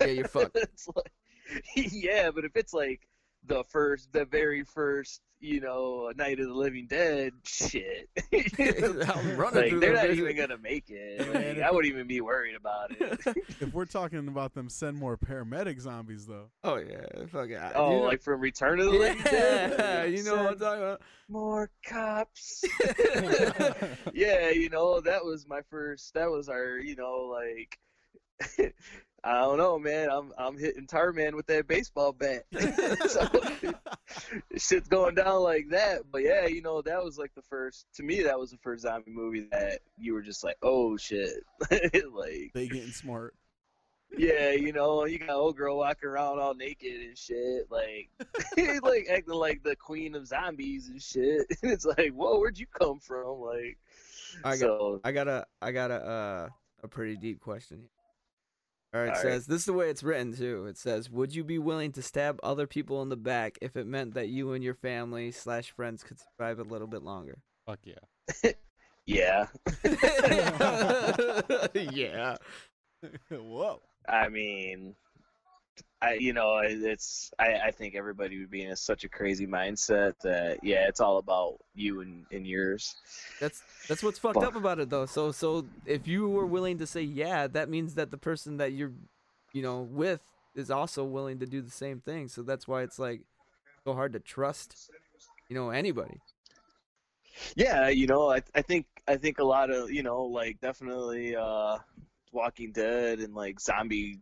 [0.00, 0.56] Yeah, you're fucked.
[0.96, 1.12] like,
[1.76, 3.06] yeah, but if it's like
[3.46, 9.36] the first, the very first, you know, a Night of the Living Dead, shit, I'm
[9.36, 10.24] running like they're not vision.
[10.24, 11.34] even gonna make it.
[11.34, 13.20] Like, I wouldn't even be worried about it.
[13.60, 16.50] If we're talking about them, send more paramedic zombies though.
[16.62, 17.72] Oh yeah, fuck yeah.
[17.74, 20.12] oh, you know, like from Return of the Living yeah, Dead.
[20.16, 21.02] you know what I'm talking about.
[21.28, 22.64] More cops.
[24.12, 26.14] yeah, you know, that was my first.
[26.14, 27.78] That was our, you know, like.
[29.22, 30.08] I don't know, man.
[30.10, 32.44] I'm I'm hitting Tarman with that baseball bat.
[33.08, 33.28] so,
[34.56, 36.02] shit's going down like that.
[36.10, 37.86] But yeah, you know, that was like the first.
[37.96, 41.44] To me, that was the first zombie movie that you were just like, oh shit,
[41.70, 43.34] like They getting smart.
[44.16, 48.08] yeah, you know, you got old girl walking around all naked and shit, like
[48.82, 51.46] like acting like the queen of zombies and shit.
[51.62, 53.40] And it's like, whoa, where'd you come from?
[53.40, 53.78] Like,
[54.44, 56.48] I got, so I got a, I got a, uh,
[56.82, 57.84] a pretty deep question.
[58.92, 59.22] All right, it All right.
[59.22, 60.66] says this is the way it's written too.
[60.66, 63.86] It says, "Would you be willing to stab other people in the back if it
[63.86, 67.80] meant that you and your family slash friends could survive a little bit longer?" Fuck
[67.84, 68.52] yeah.
[69.06, 69.46] yeah.
[71.92, 72.36] yeah.
[73.30, 73.80] Whoa.
[74.08, 74.96] I mean,
[76.02, 79.46] I you know, it's I I think everybody would be in a, such a crazy
[79.46, 82.96] mindset that yeah, it's all about you and, and yours.
[83.38, 84.44] That's that's what's fucked Fuck.
[84.44, 85.06] up about it though.
[85.06, 88.72] So so if you were willing to say yeah, that means that the person that
[88.72, 88.92] you're,
[89.52, 90.22] you know, with
[90.54, 92.28] is also willing to do the same thing.
[92.28, 93.20] So that's why it's like
[93.84, 94.90] so hard to trust,
[95.48, 96.20] you know, anybody.
[97.56, 101.36] Yeah, you know, I I think I think a lot of you know like definitely
[101.36, 101.78] uh,
[102.32, 104.20] Walking Dead and like zombie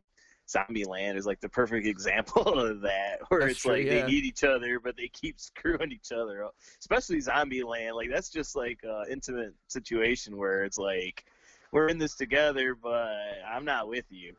[0.48, 4.00] Zombieland is like the perfect example of that, where That's it's true, like yeah.
[4.00, 6.54] they need each other, but they keep screwing each other up.
[6.80, 11.24] Especially Zombieland, like that's just like an intimate situation where it's like
[11.70, 13.14] we're in this together, but
[13.46, 14.34] I'm not with you.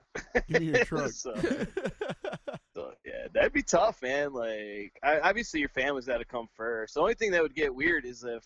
[0.48, 1.12] Give me your truck.
[1.12, 1.36] so,
[2.74, 4.34] so, yeah, that'd be tough, man.
[4.34, 6.96] Like, I, obviously your family's got to come first.
[6.96, 8.44] The only thing that would get weird is if,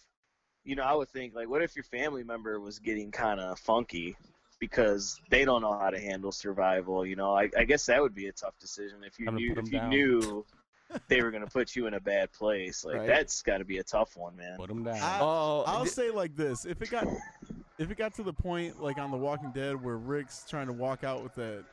[0.66, 3.58] you know, I would think like, what if your family member was getting kind of
[3.58, 4.18] funky
[4.60, 7.06] because they don't know how to handle survival?
[7.06, 9.66] You know, I, I guess that would be a tough decision if you knew if
[9.72, 9.90] you down.
[9.90, 10.46] knew
[11.08, 12.84] they were gonna put you in a bad place.
[12.86, 13.08] Like, Right.
[13.08, 14.58] that's got to be a tough one, man.
[14.58, 14.98] Put them down.
[15.02, 17.08] I- Oh, I'll di- say like this: if it got,
[17.80, 20.74] if it got to the point like on The Walking Dead where Rick's trying to
[20.74, 21.64] walk out with that,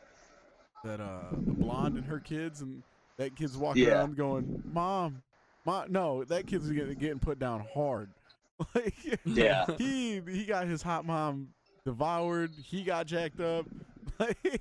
[0.84, 2.82] that uh, the blonde and her kids, and
[3.18, 3.98] that kid's walking Yeah.
[3.98, 5.22] around going, "Mom,
[5.66, 8.10] mom," no, that kid's getting, getting put down hard.
[8.74, 9.64] Like, Yeah.
[9.78, 11.48] he he got his hot mom
[11.84, 12.52] devoured.
[12.62, 13.66] He got jacked up.
[14.18, 14.60] Like,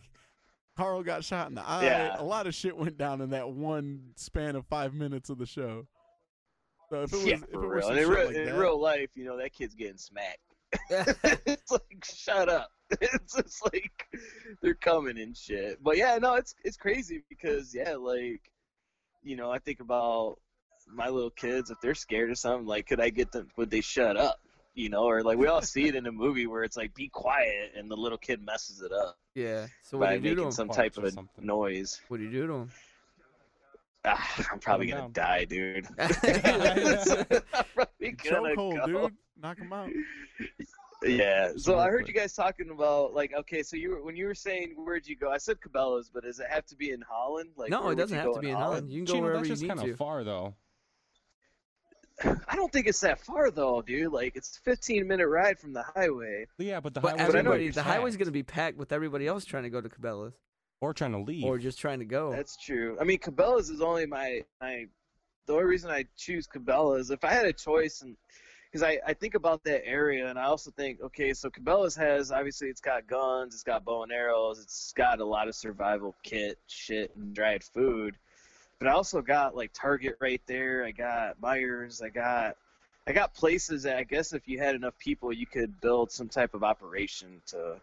[0.78, 1.84] Carl got shot in the eye.
[1.84, 2.16] Yeah.
[2.18, 5.46] A lot of shit went down in that one span of five minutes of the
[5.46, 5.86] show.
[6.90, 7.90] So if it was, yeah, if it were real.
[7.90, 10.38] in, real, like in that, real life, you know, that kid's getting smacked.
[11.46, 12.70] it's like shut up.
[13.02, 14.08] It's just like
[14.64, 15.78] they're coming and shit.
[15.84, 18.42] But yeah, no, it's it's crazy because yeah, like
[19.22, 20.38] you know, I think about
[20.92, 23.82] my little kids if they're scared of something, like could I get them would they
[23.82, 24.40] shut up?
[24.80, 27.10] You know, or like we all see it in a movie where it's like be
[27.10, 29.68] quiet and the little kid messes it up yeah.
[29.84, 30.52] So what do by you do to making him?
[30.52, 31.46] some type of something.
[31.46, 32.02] noise.
[32.08, 32.72] What do you do to him?
[34.06, 35.12] Ah, I'm probably gonna down.
[35.12, 35.86] die, dude.
[36.00, 36.10] I'm
[37.76, 39.08] probably gonna chokehold, go.
[39.08, 39.18] dude.
[39.42, 39.90] Knock him out.
[41.02, 41.52] Yeah.
[41.56, 44.36] So I heard you guys talking about like okay, so you were when you were
[44.36, 45.32] saying where'd you go?
[45.32, 47.52] I said Cabela's, but does it have to be in Holland?
[47.56, 48.92] Like no, it doesn't have go to be in Holland.
[48.92, 49.92] You can go Chino, wherever that's you just need kind to.
[49.92, 50.56] of far though.
[52.24, 54.12] I don't think it's that far though, dude.
[54.12, 56.46] Like it's a 15 minute ride from the highway.
[56.58, 58.20] Yeah, but the But highway's gonna everybody, be the highway's packed.
[58.20, 60.34] going to be packed with everybody else trying to go to Cabela's
[60.82, 61.46] or trying to leave.
[61.46, 62.32] or just trying to go.
[62.32, 62.98] That's true.
[63.00, 64.86] I mean, Cabela's is only my my.
[65.48, 68.16] The only reason I choose Cabela's, if I had a choice, and
[68.72, 72.32] because I I think about that area, and I also think, okay, so Cabela's has
[72.32, 76.16] obviously it's got guns, it's got bow and arrows, it's got a lot of survival
[76.24, 78.16] kit shit and dried food,
[78.80, 80.86] but I also got like Target right there.
[80.86, 82.02] I got Meijer's.
[82.02, 82.56] I got
[83.08, 86.30] I got places that I guess if you had enough people, you could build some
[86.30, 87.78] type of operation to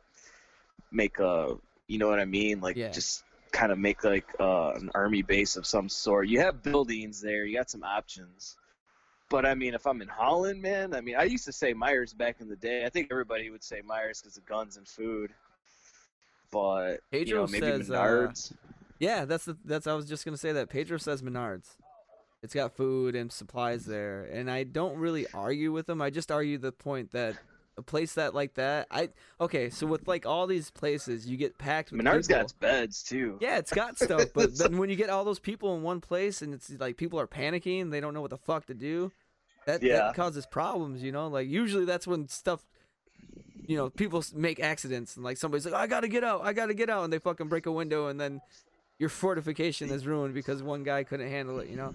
[0.92, 1.56] make a,
[1.88, 2.60] you know what I mean?
[2.60, 2.90] Like Yeah.
[2.90, 6.28] just kind of make like uh, an army base of some sort.
[6.28, 7.44] You have buildings there.
[7.44, 8.56] You got some options.
[9.28, 12.14] But I mean, if I'm in Holland, man, I mean, I used to say Meijer's
[12.14, 12.84] back in the day.
[12.84, 15.32] I think everybody would say Meijer's because of guns and food.
[16.52, 18.52] But you Pedro know, maybe says, uh, Menards.
[18.98, 20.68] Yeah, that's the that's I was just gonna say that.
[20.70, 21.76] Pedro says Menards.
[22.42, 26.00] It's got food and supplies there, and I don't really argue with them.
[26.02, 27.34] I just argue the point that
[27.78, 29.68] a place that like that, I okay.
[29.68, 32.42] So with like all these places, you get packed with Menards people.
[32.42, 33.36] got beds too.
[33.40, 36.40] Yeah, it's got stuff, but then when you get all those people in one place
[36.40, 39.12] and it's like people are panicking, they don't know what the fuck to do.
[39.66, 39.96] That Yeah.
[39.96, 41.28] that causes problems, you know.
[41.28, 42.64] Like usually that's when stuff,
[43.66, 46.74] you know, people make accidents and like somebody's like, I gotta get out, I gotta
[46.74, 48.40] get out, and they fucking break a window and then
[48.98, 51.92] your fortification is ruined because one guy couldn't handle it, you know.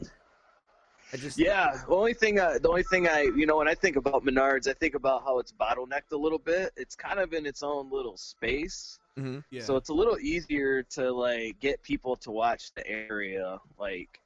[1.13, 3.75] I just Yeah, the only thing, I, the only thing I, you know, when I
[3.75, 6.71] think about Menards, I think about how it's bottlenecked a little bit.
[6.77, 9.43] It's kind of in its own little space, Mhm.
[9.49, 9.61] Yeah.
[9.63, 13.57] so it's a little easier to like get people to watch the area.
[13.77, 14.21] Like,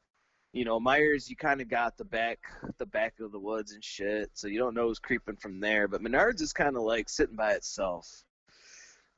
[0.53, 2.39] you know, Meijer's, you kind of got the back,
[2.77, 5.87] the back of the woods and shit, so you don't know who's creeping from there.
[5.87, 8.23] But Menards is kind of like sitting by itself,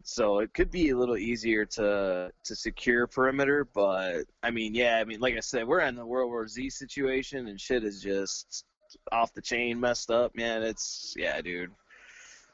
[0.09, 3.67] so it could be a little easier to to secure perimeter.
[3.73, 6.69] But I mean, yeah, I mean, like I said, we're in the World War Z
[6.69, 8.63] situation, and shit is just
[9.11, 10.63] off the chain, messed up, man.
[10.63, 11.71] It's yeah, dude.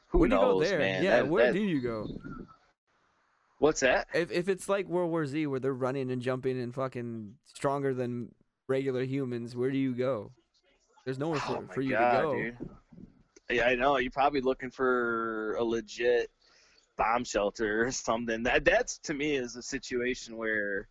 [0.08, 0.78] Who where do you knows, go there?
[0.80, 1.02] man?
[1.04, 2.08] Yeah, That- where that- do you go?
[3.58, 4.08] What's that?
[4.12, 7.94] If if it's like World War Z where they're running and jumping and fucking stronger
[7.94, 8.34] than
[8.66, 10.32] regular humans, where do you go?
[11.04, 12.34] There's nowhere for, oh for you God, to go.
[12.34, 12.56] dude.
[13.50, 13.98] Yeah, I know.
[13.98, 16.30] You're probably looking for a legit
[16.96, 18.42] bomb shelter or something.
[18.44, 20.88] That that's to me is a situation where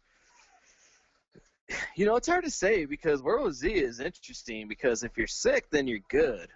[1.95, 5.27] you know it's hard to say because World War Z is interesting because if you're
[5.27, 6.47] sick, then you're good.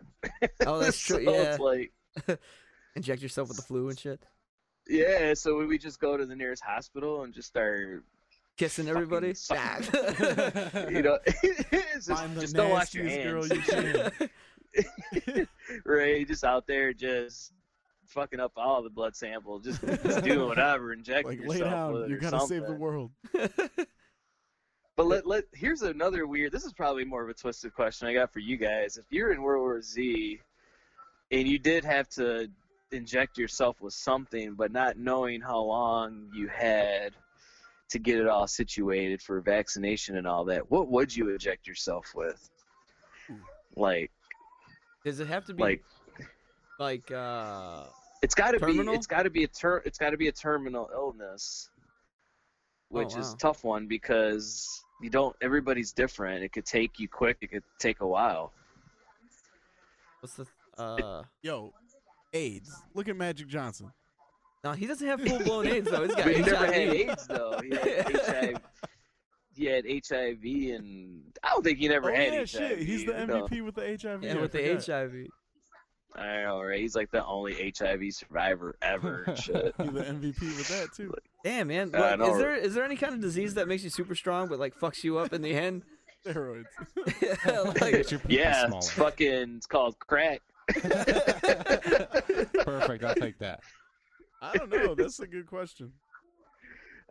[0.65, 1.31] Oh, that's so true.
[1.31, 1.91] Yeah, It's like
[2.95, 4.21] inject yourself with the flu and shit.
[4.87, 5.33] yeah.
[5.33, 8.03] So we just go to the nearest hospital and just start,
[8.57, 9.33] Kissing everybody.
[9.35, 10.79] sucking- Nah.
[10.89, 14.17] you know, it's just, just don't wash your nastiest hands.
[14.17, 14.29] girl you
[15.23, 15.47] can.
[15.85, 17.53] Ray just out there just
[18.07, 22.01] fucking up all the blood sample, just, just doing whatever, injecting like lay yourself with
[22.01, 22.11] down.
[22.11, 23.11] it You gotta save the world.
[24.97, 26.51] But let let here's another weird.
[26.51, 28.97] This is probably more of a twisted question I got for you guys.
[28.97, 30.41] If you're in World War Z,
[31.29, 32.49] and you did have to
[32.91, 37.13] inject yourself with something, but not knowing how long you had,
[37.89, 42.13] to get it all situated for vaccination and all that, what would you inject yourself
[42.15, 42.49] with?
[43.75, 44.11] Like,
[45.05, 45.83] Does it have to be like
[46.79, 47.83] like uh
[48.21, 50.31] it's got to be it's got to be a ter- it's got to be a
[50.31, 51.69] terminal illness,
[52.89, 53.33] which is wow.
[53.33, 55.35] a tough one because you don't.
[55.41, 56.43] Everybody's different.
[56.43, 57.37] It could take you quick.
[57.41, 58.53] It could take a while.
[60.21, 60.47] what's the
[60.77, 61.73] uh Yo,
[62.33, 62.71] AIDS.
[62.93, 63.91] Look at Magic Johnson.
[64.63, 66.03] no he doesn't have full blown AIDS though.
[66.03, 66.45] He's got he HIV.
[66.51, 67.59] never had AIDS though.
[67.61, 68.61] He had HIV.
[69.53, 72.49] He had HIV, and I don't think he never oh had yeah, HIV.
[72.49, 72.79] shit.
[72.79, 73.47] He's the no.
[73.47, 74.23] MVP with the HIV.
[74.23, 74.75] Yeah, I with the.
[74.75, 75.27] HIV.
[76.15, 76.79] I know, right?
[76.79, 79.23] He's like the only HIV survivor ever.
[79.27, 79.75] and shit.
[79.77, 81.13] He's the MVP with that too.
[81.43, 82.31] Damn man, I What- know.
[82.33, 84.75] is there is there any kind of disease that makes you super strong but like
[84.79, 85.83] fucks you up in the end?
[86.25, 86.65] Steroids.
[87.81, 89.57] like, Get Yeah, it's fucking.
[89.57, 90.41] It's called crack.
[92.63, 93.03] Perfect.
[93.03, 93.61] I'll take that.
[94.41, 94.95] I don't know.
[94.95, 95.91] That's a good question.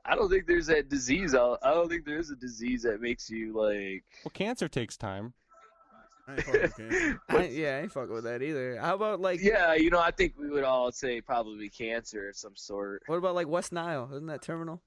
[0.05, 1.35] I don't think there's that disease.
[1.35, 4.05] I I don't think there is a disease that makes you like.
[4.25, 5.33] Well, cancer takes time.
[6.29, 7.21] I ain't fucking with cancer.
[7.29, 8.79] I, yeah, I ain't fucking with that either.
[8.81, 12.37] How about like Yeah, you know, I think we would all say probably cancer of
[12.37, 13.03] some sort.
[13.07, 14.09] what about like West Nile?
[14.13, 14.83] Isn't that terminal?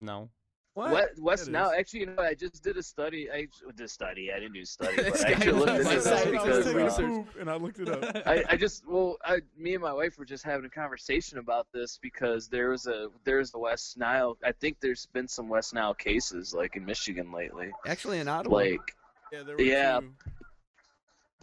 [0.00, 0.30] No.
[0.74, 0.90] What?
[0.90, 1.76] West, West It now, is.
[1.78, 3.30] actually, you know, I just did a study.
[3.30, 3.46] I
[3.76, 4.32] did a study.
[4.32, 6.66] I didn't do a study, but I actually looked was into this science I was
[6.66, 8.22] because taking uh, poop and I looked it up.
[8.26, 11.68] I, I just well, I, me and my wife were just having a conversation about
[11.72, 14.36] this because there was a there's the West Nile.
[14.44, 17.70] I think there's been some West Nile cases like in Michigan lately.
[17.86, 18.56] Actually in Ottawa.
[18.56, 18.96] Like,
[19.32, 20.00] Yeah, there were Yeah.
[20.00, 20.10] two.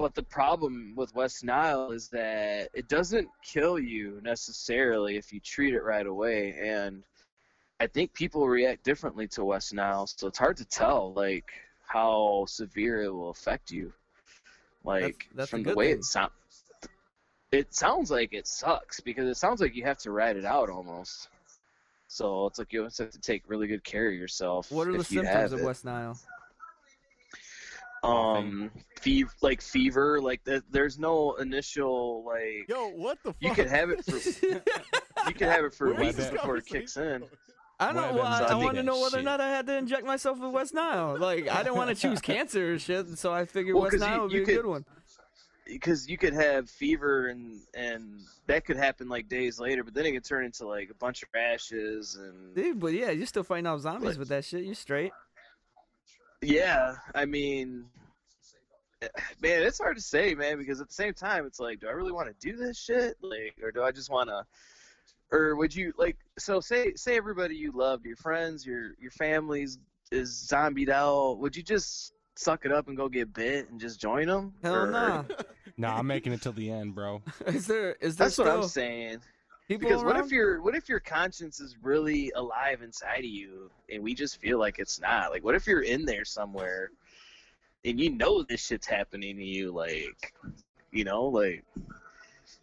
[0.02, 5.40] But the problem with West Nile is that it doesn't kill you necessarily if you
[5.40, 7.04] treat it right away, and
[7.80, 11.52] I think people react differently to West Nile, so it's hard to tell like
[11.86, 13.94] how severe it will affect you.
[14.84, 16.00] Like that's a from the way thing.
[16.00, 16.32] it sounds,
[17.52, 20.70] it sounds like it sucks because it sounds like you have to ride it out
[20.70, 21.30] almost.
[22.08, 24.72] So it's like you have to take really good care of yourself.
[24.72, 25.66] what are the symptoms of it.
[25.66, 26.18] West Nile?
[28.04, 32.68] Um, fever, like fever, like th- there's no initial like.
[32.68, 33.42] Yo, what the fuck?
[33.42, 36.58] You could have it for you could have it for Where is weeks this before
[36.58, 37.24] it kicks in.
[37.80, 38.02] I don't know.
[38.04, 39.76] Web Well, I, I zombie wanted to know and whether or not I had to
[39.78, 41.18] inject myself with West Nile.
[41.20, 44.02] Like, I didn't want to choose cancer or shit, so I figured Well, West 'cause
[44.02, 44.86] you- Nile would be you a could- good one.
[45.68, 50.06] Because you could have fever and and that could happen like days later, but then
[50.06, 53.44] it could turn into like a bunch of rashes and Dude, but yeah, you're still
[53.44, 54.64] fighting off zombies Like- with that shit.
[54.66, 55.12] You're straight.
[56.42, 56.96] Yeah.
[57.16, 57.86] I mean,
[59.42, 61.92] man, it's hard to say, man, because at the same time, it's like, do I
[61.92, 64.46] really want to do this shit, like, or do I just want to?
[65.32, 66.18] Or would you like?
[66.38, 69.80] So say say everybody you loved, your friends, your your families
[70.12, 71.40] is zombied out.
[71.40, 74.54] Would you just suck it up and go get bit and just join them?
[74.62, 75.24] Hell nah.
[75.78, 77.22] Nah, I'm making it till the end, bro.
[77.48, 79.22] Is there is there That's what I'm saying.
[79.68, 83.70] People Because what if your what if your conscience is really alive inside of you
[83.92, 85.32] and we just feel like it's not?
[85.32, 86.92] Like what if you're in there somewhere
[87.86, 90.34] and you know this shit's happening to you like
[90.92, 91.64] you know, like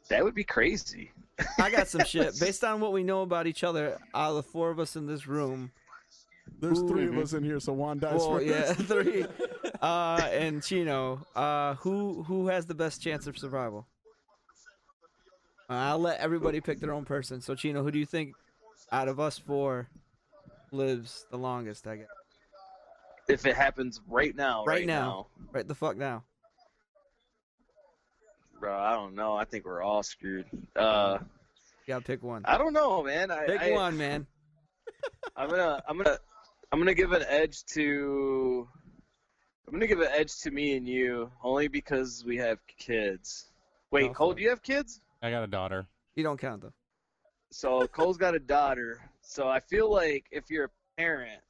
[0.09, 1.11] that would be crazy.
[1.59, 3.99] I got some shit based on what we know about each other.
[4.15, 5.71] Out of the four of us in this room,
[6.61, 8.47] There's three of us in here, so Juan dies well, first.
[8.47, 9.27] yeah, three,
[9.83, 13.87] uh, and Chino, uh, who who has the best chance of survival?
[15.71, 17.41] Uh, I'll let everybody pick their own person.
[17.41, 18.35] So Chino, who do you think
[18.91, 19.89] out of us four
[20.73, 21.87] lives the longest?
[21.87, 22.07] I guess.
[23.29, 25.27] If it happens right now, Right right, now.
[25.53, 26.25] Right the fuck now.
[28.59, 29.37] bro, I don't know.
[29.37, 30.47] I think we're all screwed.
[30.75, 31.19] Uh
[31.87, 32.43] You gotta pick one.
[32.47, 33.31] I don't know, man.
[33.31, 34.27] I, Pick I, one, man.
[35.37, 36.19] I'm gonna I'm gonna
[36.73, 38.67] I'm gonna give an edge to
[39.67, 43.51] I'm gonna give an edge to me and you only because we have kids.
[43.91, 45.03] Wait, Cole, do you have kids?
[45.23, 45.87] I got a daughter.
[46.17, 46.73] You don't count though.
[47.51, 49.01] So Cole's got a daughter.
[49.23, 51.41] So I feel like if you're a parent,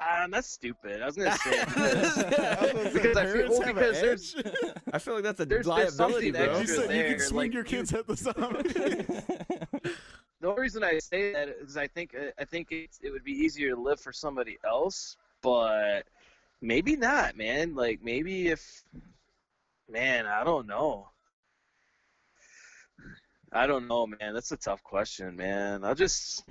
[0.00, 1.02] ah, that's stupid.
[1.02, 3.96] I was gonna say I was gonna say, Because I feel- parents well, have because
[3.98, 4.72] an there's- edge.
[4.92, 6.54] I feel like that's a There's- there's liability, something bro.
[6.54, 8.62] you extra said you can swing like, your kids at the zombie.
[10.40, 13.32] the only reason I say that is I think I think it's, it would be
[13.32, 16.04] easier to live for somebody else, but
[16.60, 17.74] maybe not, man.
[17.74, 18.84] Like maybe if,
[19.90, 21.08] man, I don't know.
[23.52, 24.34] I don't know, man.
[24.34, 25.84] That's a tough question, man.
[25.84, 26.44] I'll just.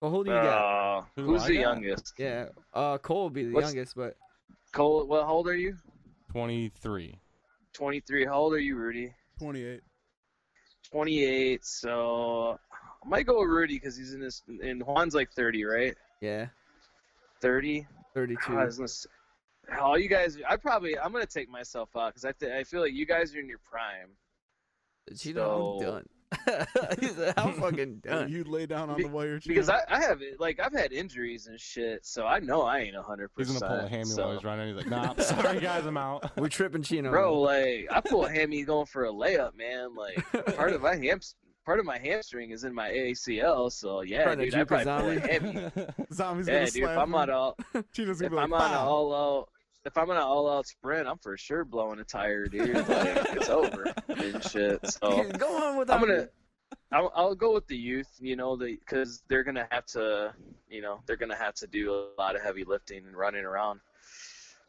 [0.00, 0.98] well, who do you got?
[0.98, 1.60] Uh, Who who's I the got?
[1.60, 2.14] youngest?
[2.18, 4.16] Yeah, uh, Cole will be the What's- youngest, but
[4.72, 5.06] Cole.
[5.06, 5.76] Well, how old are you?
[6.32, 7.18] 23.
[7.72, 8.24] Twenty-three.
[8.24, 9.12] How old are you, Rudy?
[9.38, 9.80] 28.
[10.90, 11.64] 28.
[11.64, 12.58] So
[13.04, 14.42] I might go with Rudy because he's in this.
[14.62, 15.94] And Juan's like 30, right?
[16.20, 16.46] yeah,
[17.40, 17.86] 30.
[18.14, 18.52] thirty-two.
[18.52, 19.08] God, I was gonna say-
[19.80, 20.38] Oh, you guys!
[20.48, 23.34] I probably I'm gonna take myself out because I th- I feel like you guys
[23.34, 24.10] are in your prime.
[25.20, 26.06] You know, I'm done.
[27.00, 28.28] He said, I'm fucking done.
[28.28, 31.46] You lay down on the wire because I, I have it like I've had injuries
[31.46, 33.52] and shit, so I know I ain't hundred percent.
[33.54, 34.24] He's gonna pull a hammy so.
[34.26, 34.66] while he's running.
[34.68, 37.10] He's like, "Nah, sorry guys, I'm out." We're tripping Chino.
[37.10, 39.94] Bro, like I pull a hammy going for a layup, man.
[39.94, 41.20] Like part of my ham,
[41.64, 44.84] part of my hamstring is in my ACL, so yeah, Trying dude, I juke a
[44.84, 45.32] probably pull a zombie.
[45.32, 46.06] hammy.
[46.12, 47.16] Zombie's Yeah, gonna dude, if slap I'm you.
[47.16, 49.48] on a Chino's gonna if be like, I'm on all out
[49.84, 52.74] if I'm on an all out sprint, I'm for sure blowing a tire, dude.
[52.74, 52.86] Like,
[53.36, 54.80] it's over and shit.
[54.90, 56.28] So Go on with I'm gonna.
[56.92, 60.32] I'll, I'll go with the youth, you know, because they're gonna have to,
[60.68, 63.80] you know, they're gonna have to do a lot of heavy lifting and running around.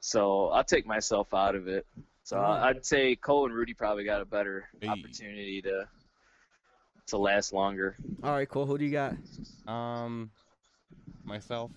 [0.01, 1.85] So I'll take myself out of it.
[2.23, 4.87] So I- I'd say Cole and Rudy probably got a better Hey.
[4.89, 5.87] opportunity to
[7.07, 7.95] to last longer.
[8.23, 8.65] All right, cool.
[8.65, 9.15] Who do you got?
[9.67, 10.31] Um,
[11.23, 11.71] myself.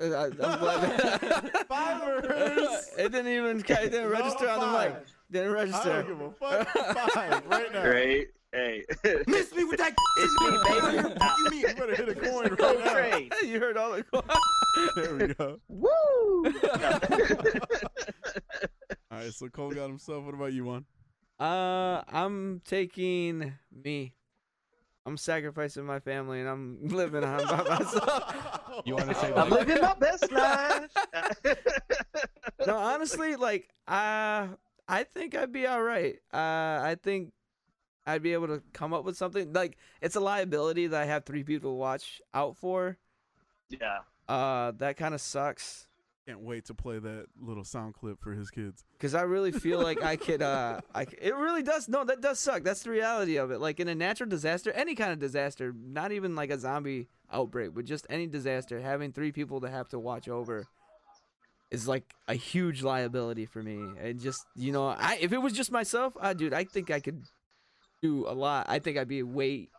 [0.00, 2.88] Uh, I- I'm glad- Fivers.
[2.98, 4.94] it didn't even it didn't register on the mic.
[5.30, 6.02] Didn't I register.
[6.02, 6.68] don't give a fuck.
[7.12, 7.88] Five right now.
[7.88, 8.26] Right?
[8.52, 8.84] Hey.
[9.26, 9.94] Miss me with that.
[10.18, 11.08] it's me, baby.
[11.38, 12.92] You mean you better hit a coin right Go now.
[12.92, 13.32] trade.
[13.42, 14.04] you heard all the.
[14.96, 15.58] There we go.
[15.68, 15.88] Woo!
[19.10, 20.24] All right, so Cole got himself.
[20.24, 20.84] What about you, Juan?
[21.40, 24.14] Uh, I'm taking me.
[25.04, 28.36] I'm sacrificing my family and I'm living on by myself.
[28.86, 30.90] You want to say that I'm like, living my best life.
[32.66, 34.48] no, honestly, like uh
[34.88, 36.16] I think I'd be all right.
[36.32, 37.32] Uh I think
[38.06, 39.52] I'd be able to come up with something.
[39.52, 42.96] Like it's a liability that I have three people to watch out for.
[43.68, 43.98] yeah.
[44.28, 45.86] Uh that kind of sucks
[46.26, 48.84] Can't wait to play that little sound clip for his kids.
[49.00, 52.38] cuz I really feel like I could uh I it really does no that does
[52.38, 52.62] suck.
[52.62, 53.60] That's the reality of it.
[53.60, 57.74] Like in a natural disaster, any kind of disaster, not even like a zombie outbreak,
[57.74, 60.66] but just any disaster, having three people to have to watch over
[61.72, 63.82] is like a huge liability for me.
[63.98, 67.00] And just you know, I if it was just myself, I dude, I think I
[67.00, 67.24] could
[68.00, 68.66] do a lot.
[68.68, 69.70] I think I'd be way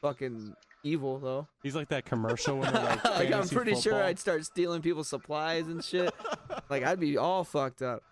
[0.00, 0.54] fucking
[0.84, 1.48] evil though.
[1.62, 4.02] he's like that commercial when they're like, like I'm fantasy pretty sure.
[4.02, 6.14] I'd start stealing people's supplies and shit.
[6.70, 8.02] like I'd be all fucked up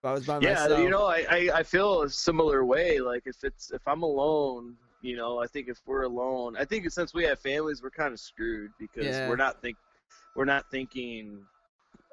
[0.00, 0.80] if I was by Yeah, myself.
[0.80, 2.98] you know, I, I, I feel a similar way.
[3.00, 6.90] Like if it's if I'm alone, you know, I think if we're alone, I think
[6.90, 9.28] since we have families, we're kind of screwed because Yeah.
[9.28, 9.76] we're not think
[10.34, 11.38] we're not thinking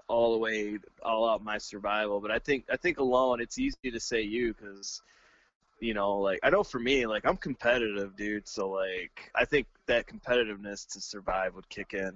[0.07, 2.22] all the way all out my survival.
[2.22, 5.01] But I think I think alone, it's easy to say you because
[5.84, 8.47] you know, like I know for me, like I'm competitive, dude.
[8.47, 12.11] So like I think that competitiveness to survive would kick in,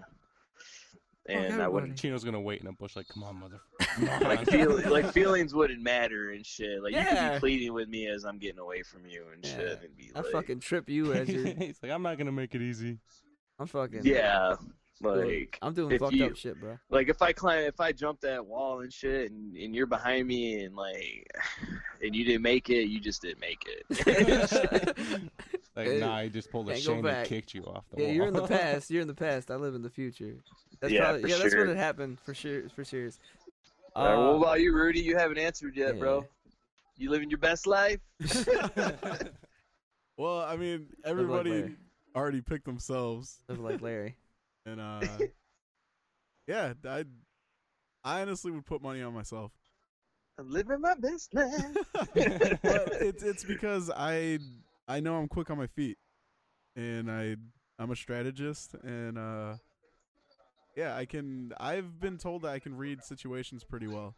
[1.29, 3.59] oh, and I wouldn't Chino's gonna wait in a bush like, come on, mother.
[3.79, 6.81] Come like on." feel like feelings wouldn't matter and shit.
[6.81, 9.55] Like you could be pleading with me as I'm getting away from you and Yeah.
[9.57, 11.45] shit, and be I like, fucking trip you as you're.
[11.57, 12.99] he's like, I'm not gonna make it easy.
[13.59, 14.01] I'm fucking.
[14.05, 16.77] yeah, doing- like I'm doing fucked you- up shit, bro.
[16.89, 20.27] like if I climb, if I jump that wall and shit, and, and you're behind
[20.27, 21.29] me and like,
[22.01, 25.29] and you didn't make it, you just didn't make it.
[25.75, 27.17] Like, Hey, nah, he just pulled a can't go Shane back.
[27.17, 28.15] and kicked you off the Yeah, wall.
[28.15, 28.89] you're in the past.
[28.89, 29.51] You're in the past.
[29.51, 30.33] I live in the future.
[30.79, 32.67] That's Yeah, probably, for yeah, that's what it happened for sure.
[32.69, 33.19] For serious.
[33.95, 35.01] All right, what Uh, about you, Rudy?
[35.01, 35.99] You haven't answered yet, yeah.
[35.99, 36.25] bro.
[36.97, 37.99] You living your best life?
[40.17, 41.75] Well, I mean, everybody Larry.
[42.15, 44.15] already picked themselves, live like Larry.
[44.67, 45.01] And uh,
[46.47, 47.05] yeah, I,
[48.03, 49.51] I honestly would put money on myself.
[50.39, 51.51] I'm living my best life.
[51.93, 54.39] but it's it's because I
[54.87, 55.97] I know I'm quick on my feet,
[56.75, 57.37] and I
[57.79, 59.55] I'm a strategist, and uh,
[60.75, 61.53] yeah, I can.
[61.59, 64.13] I've been told that I can read situations pretty well,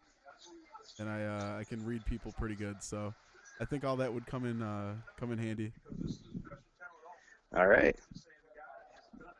[0.99, 2.83] and I uh, I can read people pretty good.
[2.83, 3.13] So
[3.61, 5.71] I think all that would come in uh, come in handy.
[7.55, 7.95] All right.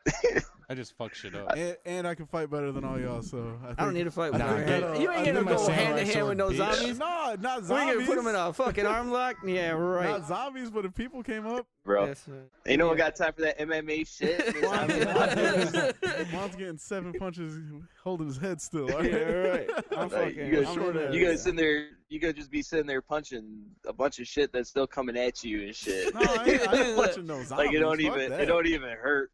[0.70, 1.52] I just fuck shit up.
[1.56, 3.22] And, and I can fight better than all y'all.
[3.22, 5.00] So I, think, I don't need to fight with Nah, Larry.
[5.02, 6.56] you ain't get gonna go hand to hand with no bitch.
[6.58, 6.98] zombies.
[6.98, 7.68] No, not zombies.
[7.70, 7.94] We're zombies.
[7.94, 9.36] gonna put them in a fucking arm lock.
[9.44, 10.08] Yeah, right.
[10.10, 12.28] Not zombies, but if people came up, Bro, Yes,
[12.66, 14.54] ain't no one got time for that MMA shit.
[14.62, 14.92] Juan's,
[16.02, 16.24] Yeah.
[16.30, 17.58] Juan's getting seven punches,
[18.04, 18.92] holding his head still.
[18.94, 19.68] all yeah, right?
[19.68, 19.84] right.
[19.96, 20.36] I'm fucking.
[20.46, 21.30] you guys, I'm short in you there.
[21.32, 23.44] guys sitting there, you guys just be sitting there punching
[23.88, 26.14] a bunch of shit that's still coming at you and shit.
[26.14, 27.50] No, I ain't, I ain't punching no zombies.
[27.50, 28.40] like it don't Fuck even, that.
[28.42, 29.32] it don't even hurt.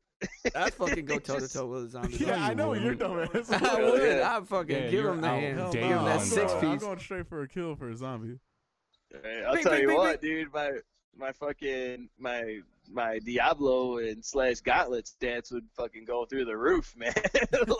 [0.55, 2.17] I'd fucking go toe to toe with a zombie.
[2.17, 3.33] Yeah, I know you you're wouldn't.
[3.33, 3.62] dumbass.
[3.69, 4.03] I would.
[4.19, 4.37] yeah.
[4.37, 5.41] I'd fucking Yeah, give him the out.
[5.41, 5.59] hand.
[5.59, 6.25] Hell Day no, one, I'm that bro.
[6.25, 6.83] six going- I'm piece.
[6.87, 8.39] going straight for a kill for a zombie.
[9.12, 10.71] Right, I'll Bing, tell bing, you bing, what, dude, my
[11.19, 12.59] my fucking my
[12.91, 17.12] my Diablo and slash Gauntlet stats would fucking go through the roof, man.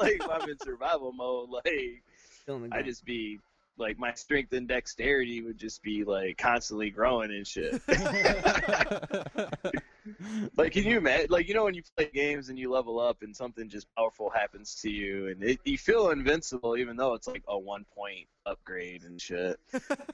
[0.01, 2.03] like if I'm in survival mode, like
[2.45, 2.87] Killing the I guy.
[2.89, 3.39] just be
[3.79, 7.75] like my strength and dexterity would just be like constantly growing and shit.
[10.57, 13.23] like can you imagine like you know when you play games and you level up
[13.23, 17.27] and something just powerful happens to you and it, you feel invincible even though it's
[17.27, 19.59] like a one point upgrade and shit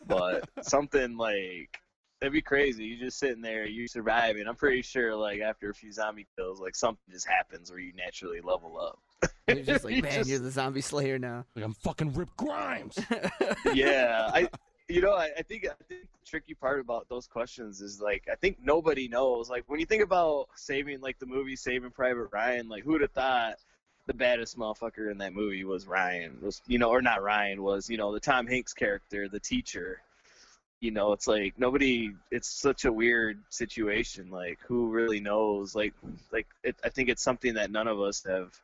[0.07, 1.79] but something like
[2.23, 2.85] That'd be crazy.
[2.85, 4.47] You're just sitting there, you surviving.
[4.47, 7.93] I'm pretty sure, like after a few zombie kills, like something just happens where you
[7.95, 9.01] naturally level up.
[9.49, 11.45] You're just like, man, just- you're the zombie slayer now.
[11.55, 12.99] Like I'm fucking Rick Grimes.
[13.75, 14.49] yeah, I,
[14.89, 18.29] you know, I, I think I think the tricky part about those questions is like
[18.31, 19.51] I think nobody knows.
[19.51, 23.11] Like when you think about saving, like the movie Saving Private Ryan, like who'd have
[23.11, 23.55] thought
[24.07, 26.39] the baddest motherfucker in that movie was Ryan?
[26.41, 27.62] Was you know, or not Ryan?
[27.62, 30.01] Was you know the Tom Hanks character, the teacher.
[30.81, 32.12] You know, it's like nobody.
[32.31, 34.31] It's such a weird situation.
[34.31, 35.75] Like who really knows?
[35.77, 35.95] Like,
[36.33, 38.59] like it, I think it's something that none of us have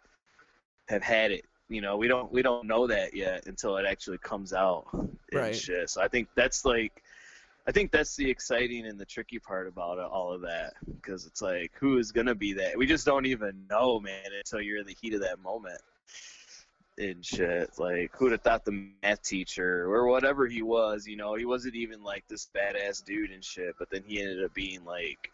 [0.89, 1.45] have had it.
[1.71, 4.87] You know we don't we don't know that yet until it actually comes out
[5.33, 5.55] Right.
[5.55, 5.91] shit.
[5.91, 7.03] So i think that's like
[7.67, 10.73] i think that's the exciting and the tricky part about it, all of that.
[10.87, 12.79] Because it's like who is gonna be that?
[12.79, 15.81] We just don't even know man until you're in the heat of that moment
[16.97, 17.71] and shit.
[17.79, 21.75] Like who'd have thought the math teacher or whatever he was you know he wasn't
[21.75, 25.31] even like this badass dude and shit but then he ended up being like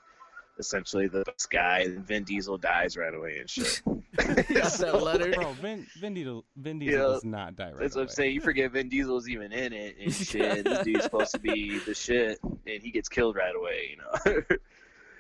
[0.59, 3.81] essentially the best guy and vin diesel dies right away and shit
[4.17, 5.33] Got that letter.
[5.33, 8.35] Bro, Vin, Vin Diesel, Vin Diesel Yeah, does not die right That's what I'm saying.
[8.35, 10.65] You forget Vin Diesel's even in it and shit.
[10.65, 13.91] this dude's supposed to be the shit, and he gets killed right away.
[13.91, 14.57] You know.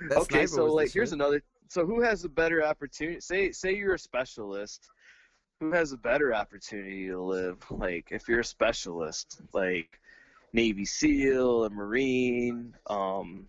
[0.09, 1.15] That okay, so like, here's shit.
[1.15, 1.43] another.
[1.69, 3.21] So who has a better opportunity?
[3.21, 4.89] Say, say you're a specialist.
[5.61, 7.65] Who has a better opportunity to live?
[7.71, 10.01] Like, if you're a specialist, like
[10.53, 13.47] Navy SEAL, a Marine, um,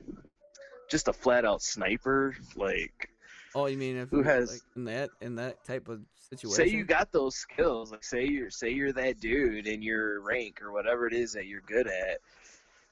[0.89, 3.09] just a flat out sniper, like.
[3.55, 6.55] Oh, you mean if Who has- like, in that in that type of situation?
[6.55, 10.61] say you got those skills like say you're say you're that dude in your rank
[10.61, 12.19] or whatever it is that you're good at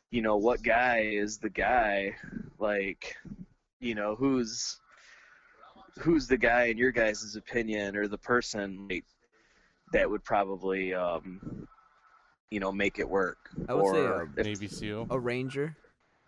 [0.10, 2.16] you know what guy is the guy
[2.60, 3.18] like
[3.82, 4.80] you know who's
[6.00, 9.04] who's the guy in your guys' opinion or the person like
[9.92, 11.68] that would probably um
[12.50, 15.08] you know make it work I would say or a- if- Navy SEal.
[15.10, 15.76] a ranger.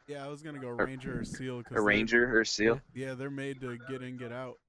[0.08, 1.64] Yeah, I was gonna go ranger or seal.
[1.64, 4.60] 'cause a they're- ranger or seal Yeah, they're made to get in, get out.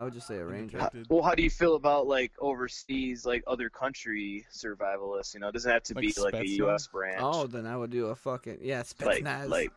[0.00, 0.78] I would just say a ranger.
[0.80, 5.34] How- well, how do you feel about like overseas, like other country survivalists?
[5.34, 6.88] You know, it doesn't have to Like be like a U.S.
[6.88, 7.20] branch.
[7.20, 9.48] Oh, then I would do a fucking yeah, like Spetsnaz.
[9.48, 9.70] like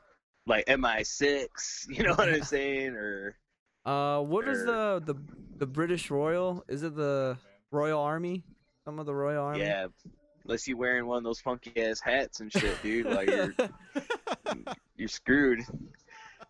[0.48, 1.88] like MI6.
[1.90, 2.96] You know what I'm saying?
[2.96, 3.36] Or
[3.86, 5.16] uh, what is or- the the
[5.58, 6.64] the British Royal?
[6.68, 7.38] Is it the
[7.72, 8.44] Royal Army?
[8.84, 9.60] Some of the Royal Army.
[9.62, 9.88] yeah,
[10.44, 13.06] unless you're wearing one of those funky ass hats and shit, dude.
[13.08, 13.54] Like you're
[14.98, 15.62] you're screwed.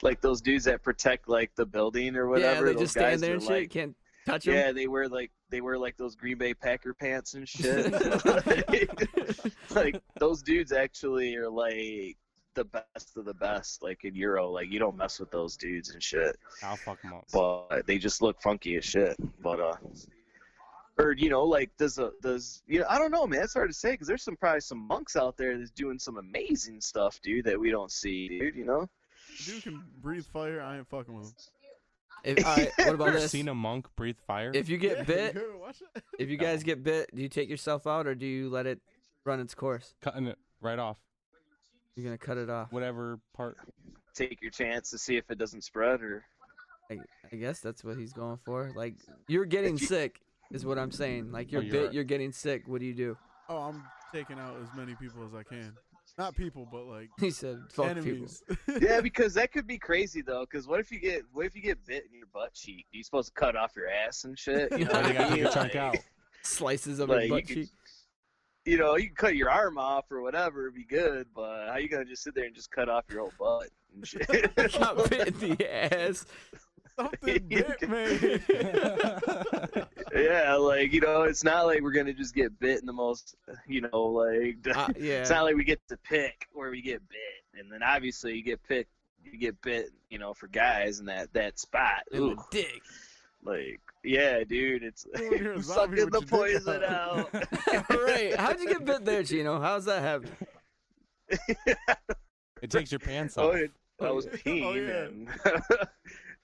[0.02, 2.46] Like those dudes that protect like the building or whatever.
[2.46, 2.66] yeah, whatever.
[2.68, 3.52] they those just stand there and shit.
[3.52, 4.56] like, Can't touch them.
[4.56, 7.92] Yeah, they wear like they wear like those Green Bay Packer pants and shit.
[8.26, 12.18] like, like, those dudes actually are like
[12.56, 13.84] the best of the best.
[13.84, 16.38] Like in Euro, like you don't mess with those dudes and shit.
[16.64, 17.26] I'll fuck him up.
[17.32, 19.16] But they just look funky as shit.
[19.42, 19.76] But uh,
[20.98, 23.44] or you know, like does a does you know I don't know, man.
[23.44, 26.18] It's hard to say because there's some probably some monks out there that's doing some
[26.18, 28.56] amazing stuff, dude, that we don't see, dude.
[28.56, 28.90] You know.
[29.46, 30.62] Dude can breathe fire.
[30.62, 31.34] I ain't fucking with him.
[32.24, 33.32] If, all right, what about Ever this?
[33.32, 34.52] seen a monk breathe fire?
[34.54, 36.04] If you get Yeah, bit, go watch it.
[36.18, 36.44] if you oh.
[36.44, 38.80] guys get bit, do you take yourself out or do you let it
[39.26, 39.94] run its course?
[40.02, 40.98] Cutting it right off.
[41.96, 42.72] You're gonna cut it off.
[42.72, 43.58] Whatever part.
[44.14, 46.26] Take your chance to see if it doesn't spread or.
[46.90, 47.00] I,
[47.32, 48.72] I guess that's what he's going for.
[48.76, 48.96] Like
[49.28, 50.20] you're getting sick,
[50.52, 51.32] is what I'm saying.
[51.32, 51.94] Like you're oh, you're bit, right.
[51.94, 52.64] you're getting sick.
[52.68, 53.18] What do you do?
[53.50, 53.84] Oh, I'm
[54.14, 55.74] taking out as many people as I can.
[56.18, 58.28] Not people, but like He said, "Fuck people."
[58.82, 60.46] yeah, because that could be crazy though.
[60.50, 62.86] Because what if you get what if you get bit in your butt cheek?
[62.92, 64.72] You supposed to cut off your ass and shit?
[64.78, 65.98] You know Why you I gotta take chunk out?
[66.44, 67.70] Slices of Like, his you butt could- cheek.
[68.68, 71.28] You know, you can cut your arm off or whatever, it'd be good.
[71.36, 74.08] But how you gonna just sit there and just cut off your whole butt and
[74.08, 74.28] shit?
[74.56, 76.26] Got bit in the ass.
[76.98, 78.40] Something bit me.
[80.24, 83.36] yeah, like you know, it's not like we're gonna just get bit in the most,
[83.68, 85.22] you know, like Uh, yeah.
[85.22, 88.44] it's not like we get to pick where we get bit, and then obviously you
[88.44, 88.92] get picked,
[89.24, 92.04] you get bit, you know, for guys in that that spot.
[92.12, 92.82] in the Ooh, dick.
[93.44, 97.34] like yeah, dude, it's Go in here and zombie sucking the poison out.
[97.90, 98.36] right.
[98.36, 99.60] How'd you get bit there, Chino?
[99.60, 100.30] How's that happen?
[102.62, 103.46] It takes your pants off.
[103.46, 103.56] oh, off.
[103.56, 105.86] it, I was Oh, peeing yeah.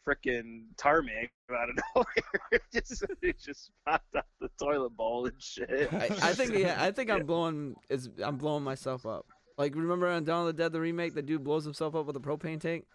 [0.06, 2.42] And frickin' tarmac out of nowhere.
[2.52, 5.90] it just it just popped out the toilet bowl and shit.
[5.94, 9.26] I, I think yeah, I think I'm blowing is I'm blowing myself up.
[9.58, 12.16] Like remember on Dawn of the Dead the remake, the dude blows himself up with
[12.16, 12.86] a propane tank.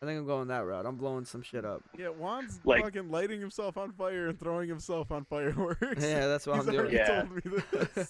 [0.00, 0.84] I think I'm going that route.
[0.84, 1.80] I'm blowing some shit up.
[1.96, 5.80] yeah, Juan's Like- fucking lighting himself on fire and throwing himself on fireworks.
[6.04, 6.98] Yeah, that's what He's I'm doing.
[6.98, 7.62] already
[7.96, 8.04] Yeah.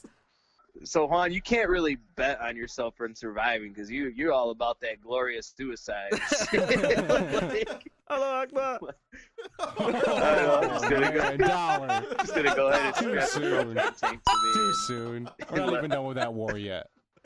[0.75, 0.91] Told me this.
[0.91, 4.81] so Juan, you can't really bet on yourself for surviving because you you're all about
[4.81, 6.11] that glorious suicide.
[6.53, 8.79] Like, Hello, Akbar.
[9.59, 12.05] I know, I'm just gonna go- dollar.
[12.19, 13.75] just gonna go ahead and Too soon.
[13.77, 14.21] to.
[14.55, 15.31] Too soon.
[15.51, 16.89] We're not even done with that war yet.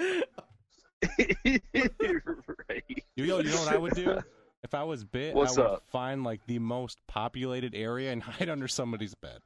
[2.68, 2.84] right.
[3.16, 4.18] You, yo, you know what I would do?
[4.62, 5.82] If I was bit, What's I would up?
[5.90, 9.38] find like the most populated area and hide under somebody's bed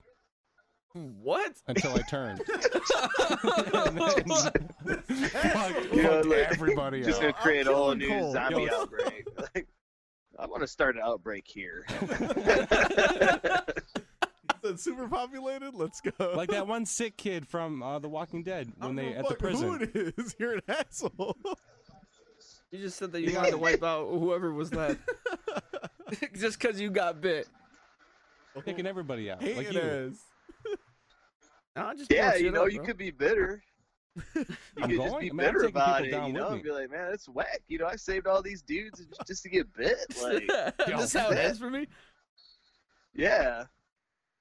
[0.92, 1.52] What?
[1.68, 2.40] until I turned.
[2.40, 4.16] And then
[5.92, 7.22] You know, fuck like, everybody Just out.
[7.22, 8.32] gonna create a whole new Cole.
[8.32, 8.74] zombie Yo.
[8.80, 9.26] outbreak.
[9.54, 9.66] Like,
[10.38, 11.84] I want to start an outbreak here.
[14.62, 15.74] That's super populated.
[15.74, 16.32] Let's go.
[16.34, 19.68] Like that one sick kid from uh, The Walking Dead when they at the prison.
[19.68, 20.34] Who it is?
[20.38, 21.36] You're an asshole.
[22.70, 24.98] You just said that you wanted to wipe out whoever was left
[26.34, 27.48] just because you got bit.
[28.64, 29.42] Picking everybody out.
[29.42, 29.80] Hating like you.
[29.80, 30.18] ass.
[31.76, 33.62] No, just yeah, you know, up, you could be bitter.
[34.34, 34.44] You
[34.82, 37.12] I'm could just be I mean, bitter about it, you know, and be like, man,
[37.12, 37.62] it's whack.
[37.68, 39.98] You know, I saved all these dudes just to get bit.
[40.22, 40.48] Like,
[40.78, 41.86] That's how it is for me.
[43.14, 43.64] yeah.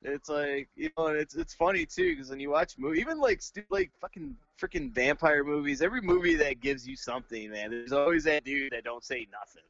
[0.02, 3.20] It's like you know, and it's it's funny too because when you watch movie, even
[3.20, 7.92] like stu- like fucking freaking vampire movies, every movie that gives you something, man, there's
[7.92, 9.64] always that dude that don't say nothing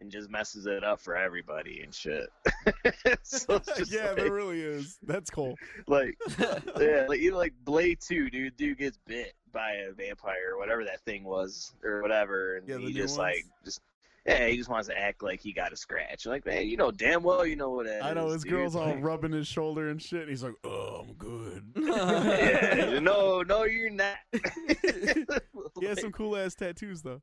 [0.00, 2.28] and just messes it up for everybody and shit.
[3.22, 4.98] so it's yeah, like, there really is.
[5.02, 5.56] That's cool.
[5.86, 6.16] like
[6.78, 10.84] yeah, like even like Blade Two, dude, dude gets bit by a vampire or whatever
[10.84, 13.34] that thing was or whatever, and Yeah, he just ones?
[13.34, 13.80] like just
[14.26, 16.26] yeah, he just wants to act like he got a scratch.
[16.26, 18.52] Like man, you know damn well you know what that I know is, his dude.
[18.52, 20.20] girl's all rubbing his shoulder and shit.
[20.22, 24.16] And he's like, "Oh, I'm good." yeah, no, no, you're not.
[25.80, 27.22] He has some cool ass tattoos though.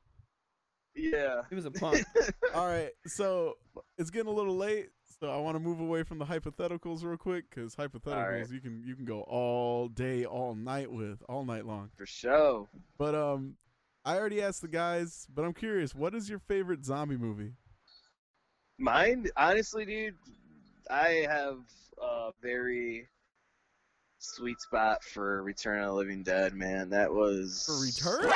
[0.96, 1.42] Yeah.
[1.50, 2.04] he was a punk.
[2.54, 3.58] All right, so
[3.98, 4.90] it's getting a little late,
[5.20, 8.52] so I want to move away from the hypotheticals real quick because hypotheticals right.
[8.52, 11.90] you can you can go all day, all night with, all night long.
[11.98, 12.68] For sure.
[12.98, 13.56] But um,
[14.06, 17.54] I already asked the guys, but I'm curious, what is your favorite zombie movie?
[18.78, 20.16] Mine, honestly, dude,
[20.92, 21.60] I have
[22.02, 23.08] a very
[24.20, 26.90] sweet spot for Return of the Living Dead, man.
[26.90, 28.32] That was For Return?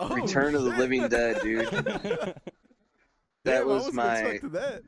[0.00, 0.78] Oh, Return of the shit.
[0.78, 2.34] Living Dead, dude.
[3.44, 4.82] That I was wasn't my expecting that.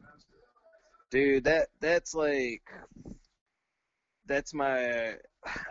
[1.10, 1.44] dude.
[1.44, 2.62] That that's like
[4.26, 5.14] that's my.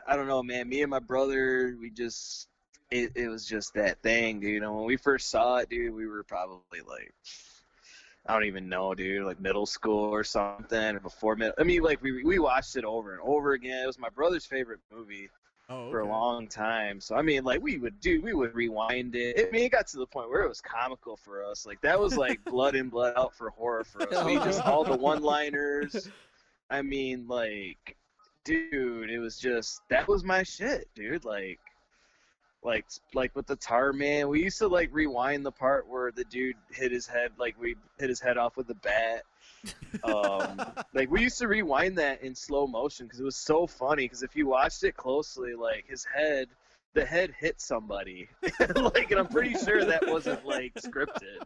[0.07, 0.69] I don't know, man.
[0.69, 2.47] Me and my brother, we just
[2.91, 4.61] it, it was just that thing, dude.
[4.61, 7.13] And when we first saw it, dude, we were probably like.
[8.27, 9.25] I don't even know, dude.
[9.25, 11.55] Like middle school or something, or before middle.
[11.59, 13.83] I mean, like we we watched it over and over again.
[13.83, 15.29] It was my brother's favorite movie
[15.67, 17.01] Oh, for a long time.
[17.01, 19.47] So I mean, like we would do, we would rewind it.
[19.47, 21.65] I mean, it got to the point where it was comical for us.
[21.65, 24.25] Like that was like blood in, blood out for horror for us.
[24.25, 26.07] We just all the one-liners.
[26.69, 27.95] I mean, like,
[28.43, 31.25] dude, it was just that was my shit, dude.
[31.25, 31.59] Like,
[32.63, 32.85] like,
[33.15, 36.57] like with the tar man, we used to like rewind the part where the dude
[36.71, 39.23] hit his head, like we hit his head off with the bat.
[40.03, 40.61] Um,
[40.93, 44.05] like we used to rewind that in slow motion because it was so funny.
[44.05, 46.49] Because if you watched it closely, like his head,
[46.93, 48.27] the head hit somebody,
[48.75, 51.43] like, and I'm pretty sure that wasn't like scripted.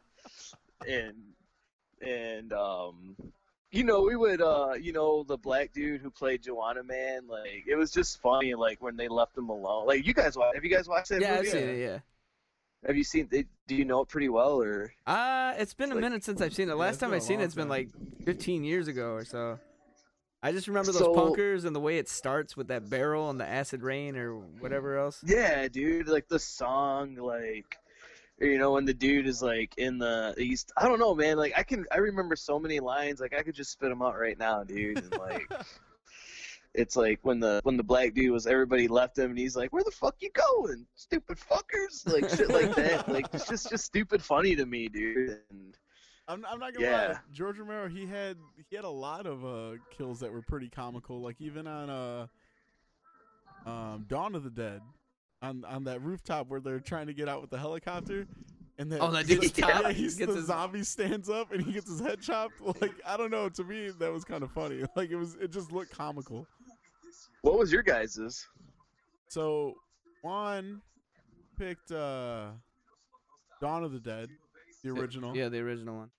[0.88, 1.16] And
[2.02, 3.16] and um,
[3.72, 7.66] you know, we would uh, you know, the black dude who played Joanna Man, like
[7.68, 9.86] it was just funny, like when they left him alone.
[9.88, 11.50] Like you guys, wa- have you guys watched that yeah, I've movie?
[11.50, 11.80] seen it.
[11.80, 12.00] Yeah.
[12.86, 13.28] Have you seen?
[13.32, 13.48] it?
[13.68, 14.94] Do you know it pretty well, or?
[15.06, 16.76] Uh, it's been a Like- minute since I've seen it.
[16.76, 17.90] Last it's time I seen it, it's been like
[18.26, 19.60] 15 years ago or so.
[20.42, 23.40] I just remember those So- punkers and the way it starts with that barrel and
[23.40, 25.22] the acid rain or whatever else.
[25.26, 27.78] Yeah, dude, like the song, like
[28.40, 30.72] you know, when the dude is like in the east.
[30.78, 31.36] I don't know, man.
[31.36, 34.18] Like I can I remember so many lines, like I could just spit them out
[34.18, 34.98] right now, dude.
[35.00, 35.52] And like
[36.76, 39.74] it's like when the when the black dude was everybody left him and he's like,
[39.74, 40.86] Where the fuck you going?
[40.96, 43.08] Stupid fuckers like shit like that.
[43.10, 45.40] Like it's just just stupid funny to me, dude.
[45.50, 45.76] And
[46.28, 47.08] I'm, I'm not gonna Yeah.
[47.08, 47.20] lie.
[47.34, 48.38] George Romero, he had
[48.70, 51.22] he had a lot of uh kills that were pretty comical.
[51.22, 52.28] Like even on uh
[53.66, 54.82] um Dawn of the Dead,
[55.42, 58.28] on on that rooftop where they're trying to get out with the helicopter,
[58.78, 61.52] and then Oh, that dude the, stops, yeah, he's gets the his- zombie stands up
[61.52, 62.62] and he gets his head chopped.
[62.82, 63.50] Like I don't know.
[63.50, 64.84] To me, that was kind of funny.
[64.96, 66.48] Like it was it just looked comical.
[67.42, 68.48] What was your guys's?
[69.30, 69.76] So
[70.24, 70.82] Juan
[71.58, 72.48] picked uh
[73.62, 74.30] Dawn of the Dead,
[74.84, 75.36] the original.
[75.36, 76.10] Yeah, the original one.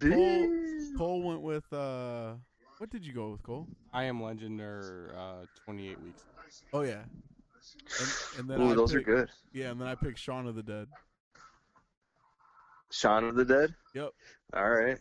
[0.00, 0.50] Cole,
[0.96, 2.34] Cole went with uh
[2.78, 3.66] what did you go with, Cole?
[3.92, 6.22] I am Legend or uh, 28 weeks.
[6.72, 7.02] Oh yeah.
[8.00, 9.28] And, and then Ooh, I those picked, are good.
[9.52, 10.86] Yeah, and then I picked Shaun of the Dead.
[12.92, 13.74] Shaun of the Dead?
[13.94, 14.10] Yep.
[14.54, 14.98] All right.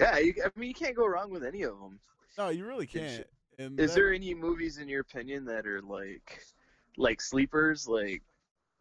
[0.00, 2.00] Yeah, you, I mean, you can't go wrong with any of them.
[2.36, 3.24] No, you really can't.
[3.58, 6.40] And Is that- there any movies in your opinion that are like,
[6.96, 8.22] like sleepers, like,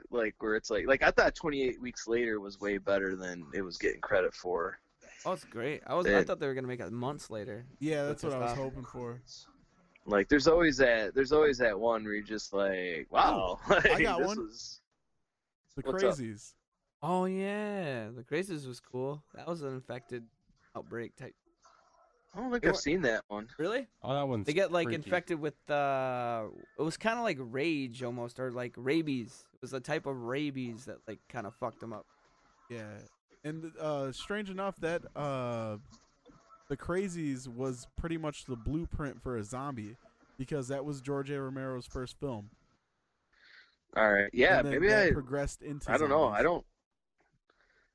[0.09, 3.45] like where it's like, like I thought Twenty Eight Weeks Later was way better than
[3.53, 4.79] it was getting credit for.
[5.25, 5.81] Oh, it's great.
[5.85, 6.07] I was.
[6.07, 7.65] I thought they were gonna make it months later.
[7.79, 8.57] Yeah, that's what I was off.
[8.57, 9.21] hoping for.
[10.07, 14.01] Like, there's always that, there's always that one where you're just like, oh, wow, like,
[14.01, 14.37] got this one.
[14.47, 14.81] was
[15.77, 16.15] The What's up?
[16.15, 16.53] crazies.
[17.03, 19.23] Oh yeah, the Crazies was cool.
[19.35, 20.23] That was an infected
[20.75, 21.35] outbreak type.
[22.33, 23.47] I don't think They I've were- seen that one.
[23.57, 23.87] Really?
[24.01, 25.03] Oh, that one's They get like freaky.
[25.03, 26.45] infected with uh
[26.79, 29.43] it was kind of like rage almost or like rabies.
[29.53, 32.05] It was a type of rabies that like kind of fucked them up.
[32.69, 32.99] Yeah,
[33.43, 35.75] and uh, strange enough, that uh,
[36.69, 39.97] the Crazies was pretty much the blueprint for a zombie
[40.37, 41.41] because that was George A.
[41.41, 42.49] Romero's first film.
[43.97, 45.11] All right, yeah, and then maybe that I.
[45.11, 45.91] progressed into.
[45.91, 46.29] I don't know.
[46.29, 46.63] I don't.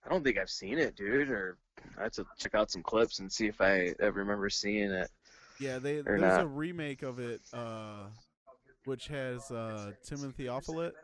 [0.05, 1.31] I don't think I've seen it, dude.
[1.31, 1.57] Or
[1.99, 5.11] I have to check out some clips and see if I ever remember seeing it.
[5.59, 6.43] Yeah, they there's not.
[6.43, 8.05] a remake of it, uh,
[8.85, 10.95] which has uh, Timothy Olyphant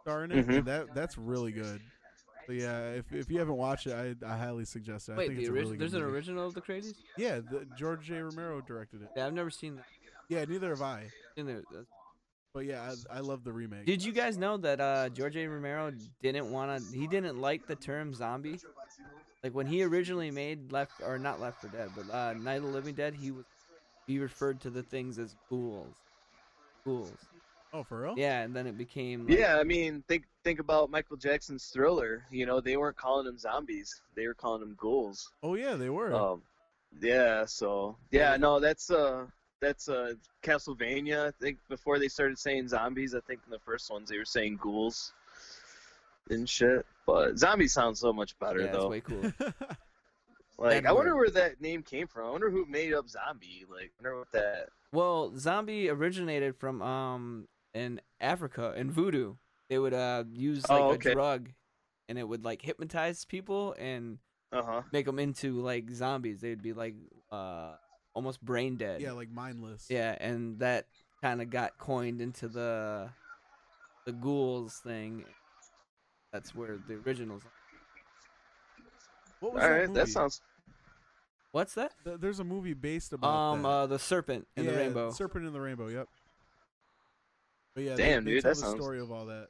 [0.00, 0.46] starring in it.
[0.48, 0.56] Mhm.
[0.58, 1.80] and that that's really good.
[2.46, 5.12] So yeah, if if you haven't watched it, I, I highly suggest it.
[5.12, 6.16] I Wait, think the it's a original really there's good an movie.
[6.16, 6.94] original of the Crazies?
[7.16, 8.18] Yeah, the, George J.
[8.20, 9.08] Romero directed it.
[9.16, 9.84] Yeah, I've never seen that.
[10.28, 11.08] Yeah, neither have I.
[11.36, 11.62] In
[12.52, 13.86] But yeah, I, I love the remake.
[13.86, 15.46] Did you guys know that uh George A.
[15.46, 18.58] Romero didn't want to he didn't like the term zombie?
[19.42, 22.64] Like when he originally made Left or not Left 4 Dead, but uh Night of
[22.64, 23.44] the Living Dead, he was
[24.06, 25.94] he referred to the things as ghouls.
[26.84, 27.28] Ghouls.
[27.72, 28.14] oh, for real?
[28.16, 32.24] Yeah, and then it became like, Yeah, I mean, think think about Michael Jackson's Thriller.
[32.30, 35.30] You know, they weren't calling them zombies; they were calling them ghouls.
[35.42, 36.14] Oh yeah, they were.
[36.14, 36.42] Um,
[37.00, 37.44] yeah.
[37.46, 39.26] So yeah, no, that's uh,
[39.60, 41.28] that's uh, Castlevania.
[41.28, 44.24] I think before they started saying zombies, I think in the first ones they were
[44.24, 45.14] saying ghouls
[46.28, 46.84] and shit.
[47.06, 48.88] But zombie sounds so much better yeah, it's though.
[48.88, 49.24] way cool.
[50.58, 52.26] Like, I wonder where that name came from.
[52.26, 53.64] I wonder who made up zombie.
[53.70, 54.68] Like, I wonder what that.
[54.92, 59.36] Well, zombie originated from um in Africa in voodoo.
[59.70, 61.50] They would uh use like Oh, a drug,
[62.10, 64.18] and it would like hypnotize people and
[64.52, 64.82] Uh huh.
[64.92, 66.40] make them into like zombies.
[66.42, 66.94] They'd be like
[67.32, 67.76] uh
[68.12, 69.00] almost brain dead.
[69.00, 69.86] yeah, like mindless.
[69.88, 70.88] Yeah, and that
[71.22, 73.08] kind of got coined into the
[74.04, 75.24] the ghouls thing.
[76.32, 77.42] That's where the originals.
[79.40, 80.00] What was All that right, movie?
[80.00, 80.40] that sounds.
[81.52, 81.92] What's that?
[82.04, 83.68] Th- There's a movie based about Um, that.
[83.68, 85.10] uh, the serpent in yeah, the rainbow.
[85.10, 85.88] Serpent in the Rainbow.
[85.88, 86.08] Yep.
[87.74, 89.48] But yeah, Damn, they, they dude, tell that the sounds- story of all that.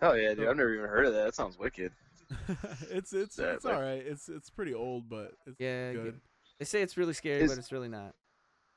[0.00, 0.48] Oh yeah, dude.
[0.48, 1.24] I've never even heard of that.
[1.24, 1.92] That sounds wicked.
[2.90, 4.02] it's it's Yeah, it's like- all right.
[4.06, 6.20] It's it's pretty old, but it's yeah, good.
[6.58, 8.14] they say it's really scary, Is- but it's really not.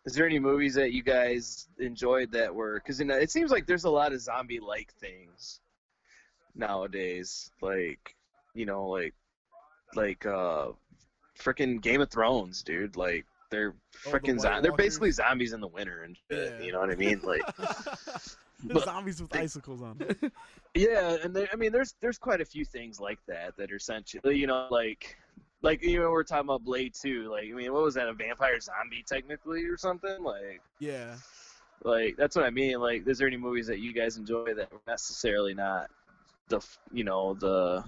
[0.04, 2.80] Is there any movies that you guys enjoyed that were?
[2.80, 5.60] Because you know, it seems like there's a lot of zombie-like things
[6.56, 7.52] nowadays.
[7.62, 8.16] Like,
[8.54, 9.14] you know, like,
[9.96, 10.68] like, uh,
[11.40, 12.96] freaking Game of Thrones, dude.
[12.96, 13.74] Like, they're
[14.06, 14.40] Oh, the freaking.
[14.40, 16.54] Zo- they're basically zombies in the winter and shit.
[16.60, 16.66] Yeah.
[16.66, 17.20] You know what I mean?
[17.24, 17.42] Like,
[18.64, 20.00] But- zombies with they- icicles on.
[20.74, 23.76] Yeah, and there, I mean, there's there's quite a few things like that that are
[23.76, 25.18] essentially, you know, like
[25.62, 27.30] like you know, we're talking about Blade too.
[27.30, 28.08] Like, I mean, what was that?
[28.08, 30.24] A vampire zombie technically or something?
[30.24, 31.16] Like, Yeah.
[31.84, 32.80] like that's what I mean.
[32.80, 35.92] Like, is there any movies that you guys enjoy that were necessarily not
[36.50, 36.60] the
[36.92, 37.84] you know the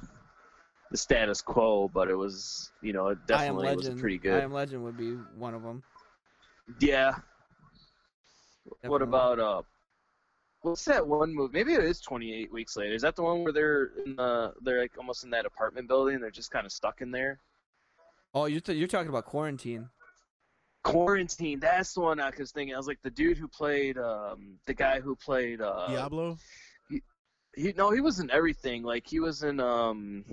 [0.92, 4.00] the status quo, but it was you know it definitely was Legend.
[4.00, 4.44] pretty I good.
[4.44, 5.84] am Legend would be one of them.
[6.80, 7.16] Yeah.
[8.84, 9.62] What about uh?
[10.62, 11.52] What's that one movie?
[11.52, 12.94] Maybe it is 28 weeks later.
[12.94, 16.22] Is that the one where they're in the they're like almost in that apartment building?
[16.22, 17.40] They're just kind of stuck in there.
[18.34, 19.90] Oh, you're t- you're talking about quarantine.
[20.84, 21.60] Quarantine.
[21.60, 22.74] That's the one I was thinking.
[22.74, 26.38] I was like the dude who played um the guy who played uh Diablo.
[27.56, 28.84] He no he was in everything.
[28.84, 30.24] Like he was in um.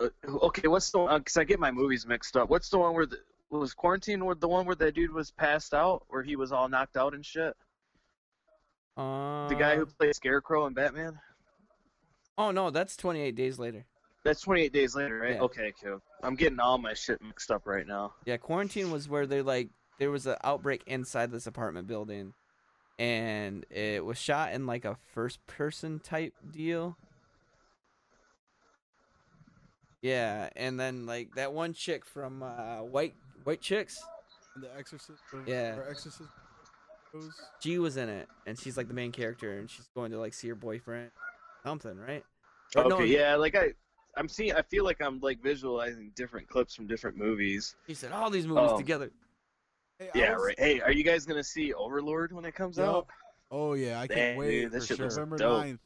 [0.00, 1.18] uh, Okay, what's the one?
[1.20, 2.48] Because I get my movies mixed up.
[2.50, 3.18] What's the one where the
[3.50, 4.24] was quarantine?
[4.24, 7.14] Where the one where that dude was passed out, where he was all knocked out
[7.14, 7.54] and shit?
[8.96, 11.18] Uh, The guy who played Scarecrow in Batman.
[12.38, 13.84] Oh no, that's 28 days later.
[14.24, 15.36] That's 28 days later, right?
[15.36, 15.42] Yeah.
[15.42, 16.00] Okay, cool.
[16.22, 18.14] I'm getting all my shit mixed up right now.
[18.24, 19.68] Yeah, quarantine was where they like
[19.98, 22.34] there was an outbreak inside this apartment building,
[22.98, 26.96] and it was shot in like a first person type deal.
[30.02, 33.98] Yeah, and then like that one chick from uh, White White Chicks,
[34.60, 35.18] The Exorcist.
[35.32, 35.76] Of, Yeah.
[35.76, 36.28] Or Exorcist.
[37.12, 37.30] Goes.
[37.60, 40.34] she was in it, and she's like the main character, and she's going to like
[40.34, 41.10] see her boyfriend,
[41.64, 42.24] something, right?
[42.76, 43.72] Or Okay, no, yeah, like I,
[44.16, 44.52] I'm seeing.
[44.52, 47.74] I feel like I'm like visualizing different clips from different movies.
[47.86, 48.76] He said all these movies Oh.
[48.78, 49.10] together.
[49.98, 50.58] Hey, Yeah, was- right.
[50.58, 52.88] Hey, are you guys gonna see Overlord when it comes Yup.
[52.88, 53.06] out?
[53.50, 55.08] Oh yeah, I can't wait dude, for shit sure.
[55.08, 55.64] November dope.
[55.64, 55.78] 9th.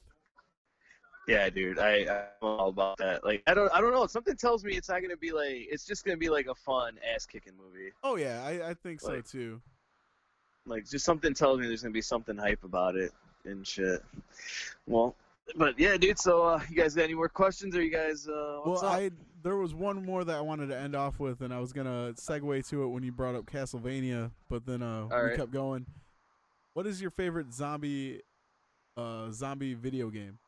[1.28, 1.78] Yeah, dude.
[1.78, 3.24] I I'm all about that.
[3.24, 4.06] Like, I don't I don't know.
[4.06, 5.68] Something tells me it's not gonna be like.
[5.70, 7.92] It's just gonna be like a fun ass kicking movie.
[8.02, 9.60] Oh yeah, I, I think so too.
[10.66, 13.12] Like, just something tells me there's gonna be something hype about it
[13.44, 14.02] and shit.
[14.86, 15.14] Well,
[15.54, 16.18] but yeah, dude.
[16.18, 17.76] So, uh, you guys got any more questions?
[17.76, 18.26] Or you guys?
[18.26, 18.98] Uh, what's well, up?
[18.98, 19.10] I
[19.42, 22.12] there was one more that I wanted to end off with, and I was gonna
[22.14, 25.36] segue to it when you brought up Castlevania, but then uh, we right.
[25.36, 25.86] kept going.
[26.74, 28.20] What is your favorite zombie,
[28.96, 30.38] uh, zombie video game?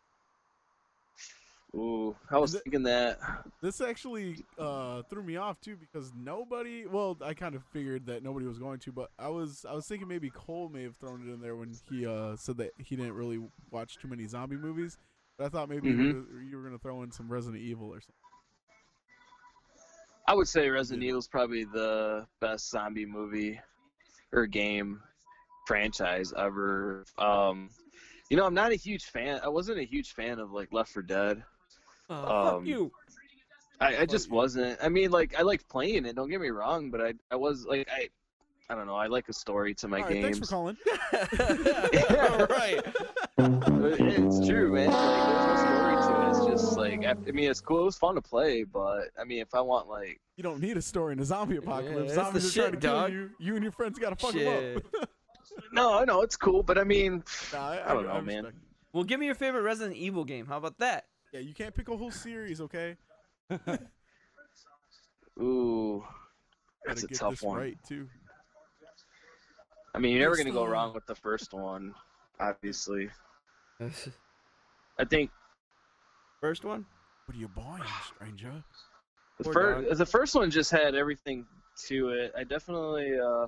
[1.75, 3.19] Ooh, I was the- thinking that.
[3.63, 6.87] This actually uh, threw me off too because nobody.
[6.87, 9.87] Well, I kind of figured that nobody was going to, but I was I was
[9.87, 12.95] thinking maybe Cole may have thrown it in there when he uh, said that he
[12.95, 13.41] didn't really
[13.71, 14.99] watch too many zombie movies.
[15.39, 16.13] But I thought maybe you Mhm.
[16.35, 18.13] were- you were gonna throw in some Resident Evil or something.
[20.27, 23.61] I would say Resident Evil is probably the best zombie movie
[24.33, 25.01] or game
[25.67, 27.05] franchise ever.
[27.19, 27.71] Um,
[28.31, 29.41] you know, I'm not a huge fan.
[29.45, 31.43] I wasn't a huge fan of like Left 4 Dead.
[32.09, 32.93] Fuck Um, you.
[33.81, 34.35] I, I just you.
[34.35, 34.79] wasn't.
[34.83, 36.15] I mean, like I liked playing it.
[36.15, 38.09] Don't get me wrong, but I I was like I
[38.71, 38.95] I don't know.
[38.95, 40.39] I like a story to my All right, games.
[40.39, 40.77] thanks for calling.
[42.31, 42.81] All right.
[43.99, 44.91] it's true, man.
[47.13, 47.83] It's just I, I mean, it's cool.
[47.83, 50.77] It was fun to play, but I mean, if I want like You don't need
[50.77, 52.15] a story in a zombie apocalypse.
[52.15, 53.31] that's the Zombies are trying to shit, kill you.
[53.39, 54.45] You and your friends gotta fuck Shit.
[54.83, 55.09] them up.
[55.73, 58.45] no, I know it's cool, but I mean, Nah, I, I don't know, I man.
[58.45, 58.63] respect it.
[58.93, 60.47] Well, give me your favorite Resident Evil game.
[60.47, 61.07] How about that?
[61.33, 62.97] Yeah, you can't pick a whole series, okay?
[65.41, 66.05] ooh,
[66.85, 67.59] that's a get tough this one.
[67.59, 68.09] right too.
[69.95, 71.95] I mean, you're never gonna go wrong with the first one,
[72.41, 73.09] obviously.
[74.99, 75.31] I think
[76.41, 76.85] First one?
[77.27, 77.83] What are you buying,
[78.17, 78.53] stranger?
[79.39, 81.47] the Poor first the first one just had everything
[81.87, 82.33] to it.
[82.37, 83.47] I definitely, uh,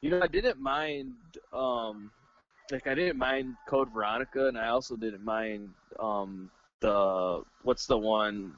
[0.00, 1.14] you know, I didn't mind,
[1.52, 2.10] um,
[2.70, 7.98] like I didn't mind Code Veronica, and I also didn't mind um the what's the
[7.98, 8.54] one.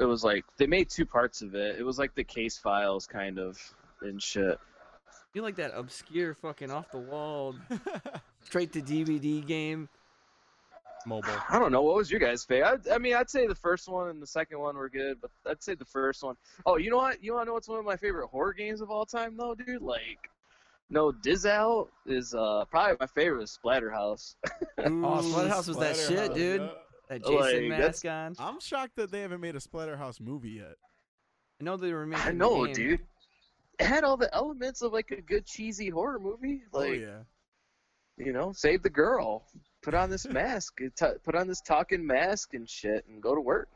[0.00, 1.78] It was like they made two parts of it.
[1.78, 3.58] It was like the case files kind of
[4.00, 4.58] and shit.
[5.34, 7.54] You like that obscure fucking off the wall,
[8.42, 9.88] straight to DVD game?
[11.06, 11.30] Mobile.
[11.48, 11.82] I don't know.
[11.82, 12.86] What was your guys' favorite?
[12.90, 15.30] I, I mean, I'd say the first one and the second one were good, but
[15.46, 16.36] I'd say the first one.
[16.66, 17.22] Oh, you know what?
[17.22, 19.54] You want to know what's one of my favorite horror games of all time, though,
[19.54, 19.80] dude?
[19.82, 20.18] Like,
[20.90, 23.42] no, Diz Out is uh, probably my favorite.
[23.44, 24.34] is Splatterhouse.
[24.78, 26.60] Oh, Splatterhouse was that shit, dude.
[26.62, 26.68] yeah.
[27.08, 28.34] That Jason Like, mask on.
[28.38, 30.74] I'm shocked that they haven't made a Splatterhouse movie yet.
[31.60, 32.24] I know they were making.
[32.26, 32.74] I the know, game.
[32.74, 33.00] dude.
[33.80, 36.62] It had all the elements of like a good cheesy horror movie.
[36.72, 37.18] oh Like, yeah.
[38.18, 39.46] you know, save the girl,
[39.82, 43.40] put on this mask, t- put on this talking mask and shit, and go to
[43.40, 43.68] work.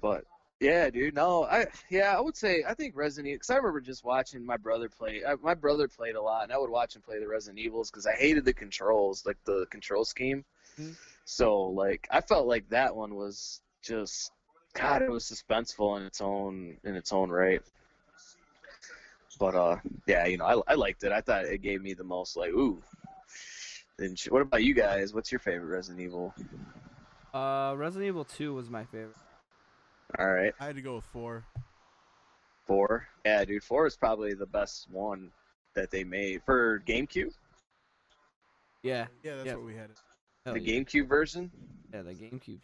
[0.00, 0.24] But
[0.60, 3.80] yeah, dude, no, I yeah, I would say I think Resident Evil because I remember
[3.80, 5.22] just watching my brother play.
[5.26, 7.90] I, my brother played a lot, and I would watch him play the Resident Evils
[7.90, 10.44] because I hated the controls, like the control scheme.
[10.78, 10.96] Mhm.
[11.24, 14.32] So like, I felt like that one was just
[14.74, 17.62] God, it was suspenseful in its own in its own right.
[19.38, 21.12] But uh, yeah, you know, I, I liked it.
[21.12, 22.82] I thought it gave me the most like ooh.
[24.00, 25.14] And sh- what about you guys?
[25.14, 26.34] What's your favorite Resident Evil?
[27.32, 29.14] Uh, Resident Evil 2 was my favorite.
[30.18, 31.44] All right, I had to go with four.
[32.66, 33.06] four.
[33.24, 35.30] Yeah, dude, four is probably the best one
[35.74, 37.32] that they made for GameCube.
[38.82, 39.06] Yeah.
[39.22, 39.54] Yeah, that's Yeah.
[39.54, 39.90] what we had.
[40.44, 40.80] hell the yeah.
[40.80, 41.50] GameCube version.
[41.92, 42.60] Yeah, the GameCube.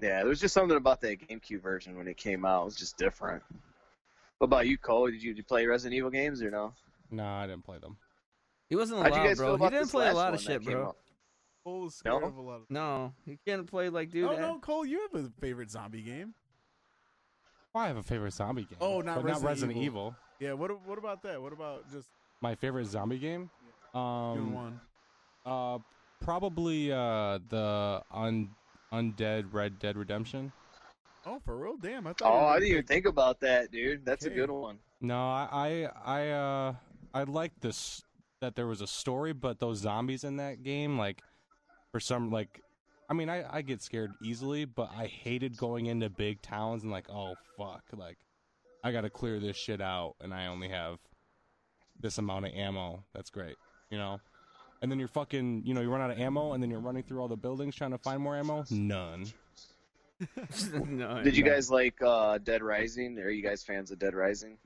[0.00, 2.62] Yeah, there was just something about that GameCube version when it came out.
[2.62, 3.42] It was just different.
[4.38, 5.06] What about you, Cole?
[5.06, 6.74] Did you, did you play Resident Evil games or no?
[7.10, 7.96] No, I didn't play them.
[8.72, 9.56] He wasn't How'd allowed, bro.
[9.58, 10.86] He didn't play a lot of shit, bro.
[10.86, 10.96] out?
[11.62, 12.26] Cole was scared No?
[12.28, 12.70] of a lot of.
[12.70, 14.24] No, he can't play like dude.
[14.30, 16.32] oh no, Cole, you have a favorite zombie game?
[17.74, 18.78] I have a favorite zombie game.
[18.80, 19.84] Oh, not but Resident not Resident Evil.
[19.84, 20.16] Evil.
[20.40, 20.52] Yeah.
[20.54, 21.42] What What about that?
[21.42, 22.08] What about just
[22.40, 23.50] My favorite zombie game.
[23.92, 24.80] doing Um, one?
[25.44, 25.78] uh,
[26.22, 28.48] probably uh the un
[28.90, 30.50] undead Red Dead Redemption.
[31.26, 31.76] Oh, for real?
[31.76, 32.32] Damn, I thought.
[32.32, 34.06] Oh, I didn't even think about that, dude.
[34.06, 34.34] That's Okay.
[34.34, 34.78] a good one.
[35.02, 36.74] No, I I I uh
[37.12, 38.02] I liked this
[38.42, 41.22] that there was a story, but those zombies in that game, like
[41.90, 42.60] for some like
[43.08, 46.92] I mean I, I get scared easily, but I hated going into big towns and
[46.92, 48.18] like, oh fuck, like
[48.84, 50.98] I gotta clear this shit out and I only have
[51.98, 53.04] this amount of ammo.
[53.14, 53.56] That's great.
[53.90, 54.20] You know?
[54.82, 57.04] And then you're fucking you know, you run out of ammo and then you're running
[57.04, 58.64] through all the buildings trying to find more ammo?
[58.70, 59.26] None.
[60.88, 61.22] no.
[61.22, 63.18] Did you guys like uh, Dead Rising?
[63.18, 64.58] Are you guys fans of Dead Rising?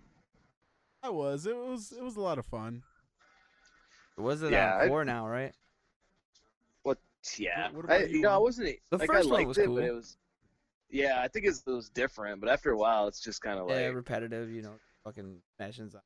[1.03, 1.47] I was.
[1.47, 1.93] It was.
[1.93, 2.83] It was a lot of fun.
[4.17, 5.53] Was it Yeah, on I- four now, right?
[6.83, 6.99] What?
[7.39, 9.59] Yeah, What- what I, you, you know, I wasn't The like first I one was
[9.59, 9.75] it, cool.
[9.77, 10.17] but it was.
[10.89, 13.67] Yeah, I think it's, it was different, but after a while, it's just kind of
[13.67, 14.51] like yeah, repetitive.
[14.51, 15.91] You know, fucking smashing.
[15.91, 16.03] zombies.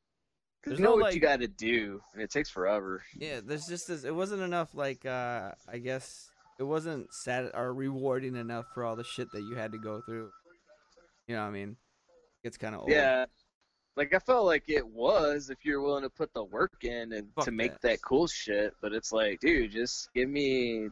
[0.64, 3.02] you there's know no, what like- you got to do, and it takes forever.
[3.14, 4.04] Yeah, there's just this.
[4.04, 4.74] It wasn't enough.
[4.74, 9.42] Like, uh, I guess it wasn't sad or rewarding enough for all the shit that
[9.42, 10.30] you had to go through.
[11.26, 11.76] You know what I mean?
[12.42, 12.90] It's kind of old.
[12.90, 13.26] Yeah,
[14.00, 17.28] like I felt like it was if you're willing to put the work in and
[17.36, 17.82] Fuck to make that.
[17.82, 18.02] that.
[18.02, 18.72] cool shit.
[18.80, 20.88] But it's like, dude, just give me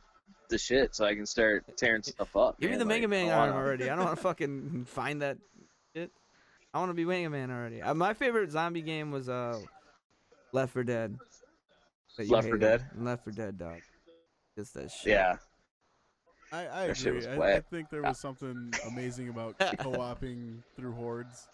[0.51, 2.61] the shit so I can start tearing stuff up.
[2.61, 2.81] Give me man.
[2.81, 3.89] the Mega Man I arm already.
[3.89, 5.39] I don't want to fucking find that
[5.97, 6.11] shit.
[6.75, 7.81] I want to be Mega Man already.
[7.81, 9.59] Uh, my favorite zombie game was uh,
[10.53, 11.17] Left 4 Dead.
[12.19, 12.61] Left 4 hated.
[12.61, 12.87] Dead?
[12.99, 13.81] Left 4 Dead, dog.
[14.55, 15.13] Just that shit.
[15.13, 15.37] Yeah.
[16.53, 17.13] I, I agree.
[17.13, 21.49] was I, I think there was something amazing about co-oping through hordes.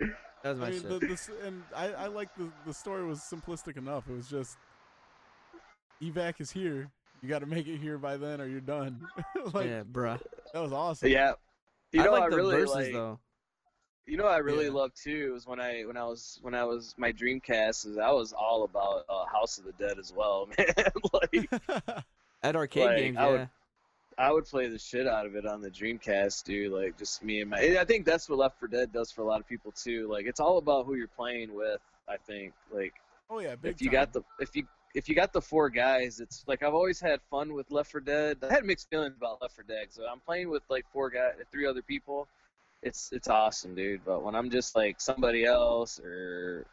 [0.42, 0.88] That was my I mean, shit.
[1.00, 4.08] the, this, and I, I like the the story was simplistic enough.
[4.08, 4.56] It was just
[6.02, 6.90] evac is here.
[7.22, 9.00] You got to make it here by then, or you're done.
[9.52, 10.20] like yeah, bruh.
[10.52, 11.08] that was awesome.
[11.08, 11.32] Yeah.
[11.92, 12.92] You I know, like I the really verses like.
[12.92, 13.18] though.
[14.06, 14.72] You know, what I really Yeah.
[14.72, 18.10] loved too was when I when I was when I was my Dreamcast is I
[18.10, 20.66] was all about uh, House of the Dead as well, man.
[21.12, 21.48] like
[22.42, 23.30] At arcade Like, games, I yeah.
[23.32, 23.48] would-
[24.18, 26.72] I would play the shit out of it on the Dreamcast, dude.
[26.72, 27.58] Like just me and my.
[27.80, 30.08] I think that's what Left 4 Dead does for a lot of people too.
[30.10, 31.80] Like it's all about who you're playing with.
[32.08, 32.94] I think like
[33.30, 33.92] oh yeah, big if you time.
[33.92, 37.20] got the if you if you got the four guys, it's like I've always had
[37.30, 38.38] fun with Left 4 Dead.
[38.42, 41.34] I had mixed feelings about Left 4 Dead, so I'm playing with like four guys,
[41.52, 42.26] three other people.
[42.82, 44.00] It's it's awesome, dude.
[44.04, 46.64] But when I'm just like somebody else or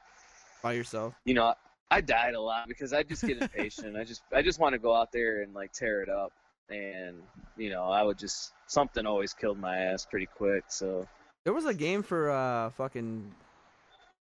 [0.63, 1.13] By yourself.
[1.25, 1.53] you know,
[1.91, 3.95] I died a lot because I just get impatient.
[3.97, 6.31] I just I just want to go out there and like tear it up,
[6.69, 7.17] and
[7.57, 10.63] you know I would just something always killed my ass pretty quick.
[10.67, 11.07] So
[11.43, 13.31] There was a game for uh fucking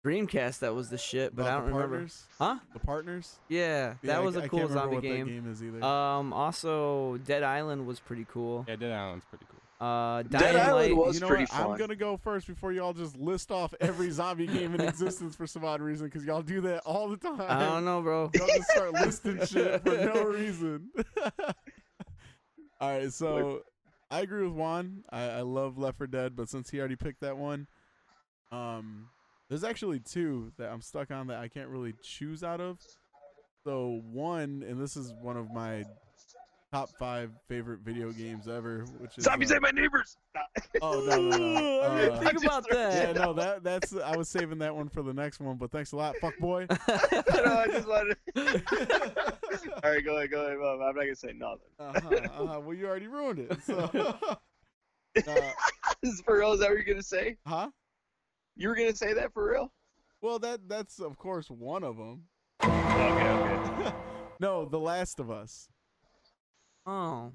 [0.05, 1.87] Dreamcast that was the shit, but About I don't remember.
[1.89, 2.23] partners?
[2.39, 2.55] Huh?
[2.73, 3.35] The partners.
[3.49, 5.25] Yeah, Yeah, that I- was I a can't cool zombie what game.
[5.27, 5.83] That game is either.
[5.83, 8.65] Um, also Dead Island was pretty cool.
[8.67, 9.57] Yeah, Dead Island's pretty cool.
[9.87, 10.95] Uh, Dead Dying Island Light.
[10.95, 11.53] was you know pretty what?
[11.55, 15.47] I'm gonna go first before y'all just list off every zombie game in existence for
[15.47, 17.41] some odd reason because y'all do that all the time.
[17.41, 18.29] I don't know, bro.
[18.35, 20.89] Y'all just start listing shit for no reason.
[22.81, 23.61] All right, so
[24.09, 25.03] I agree with Juan.
[25.09, 27.67] I, I love Left 4 Dead, but since he already picked that one,
[28.51, 29.09] um,
[29.47, 32.79] there's actually two that I'm stuck on that I can't really choose out of.
[33.63, 35.85] So one, and this is one of my
[36.71, 40.17] top five favorite video games ever, which is zombies uh, ate my neighbors.
[40.81, 41.81] Oh no, no, no.
[41.83, 43.15] I didn't Uh, think about yeah, that.
[43.15, 45.97] no, that that's I was saving that one for the next one, but thanks a
[45.97, 46.65] lot, fuck boy.
[46.69, 48.17] no, I just wanted.
[49.83, 50.57] All right, go ahead, go ahead.
[50.57, 50.81] Mom.
[50.81, 51.59] I'm not gonna say nothing.
[51.79, 52.59] Uh-huh, uh-huh.
[52.61, 53.61] Well, you already ruined it.
[53.63, 53.77] So,
[55.27, 55.41] uh,
[56.03, 56.53] is for real.
[56.53, 57.37] Is that what you're gonna say?
[57.45, 57.69] huh?
[58.55, 59.71] You were gonna say that for real?
[60.21, 62.23] Well, that that's of course one of them.
[62.63, 62.69] Okay,
[63.29, 63.93] okay.
[64.39, 65.67] no, The Last of Us.
[66.85, 67.31] Oh,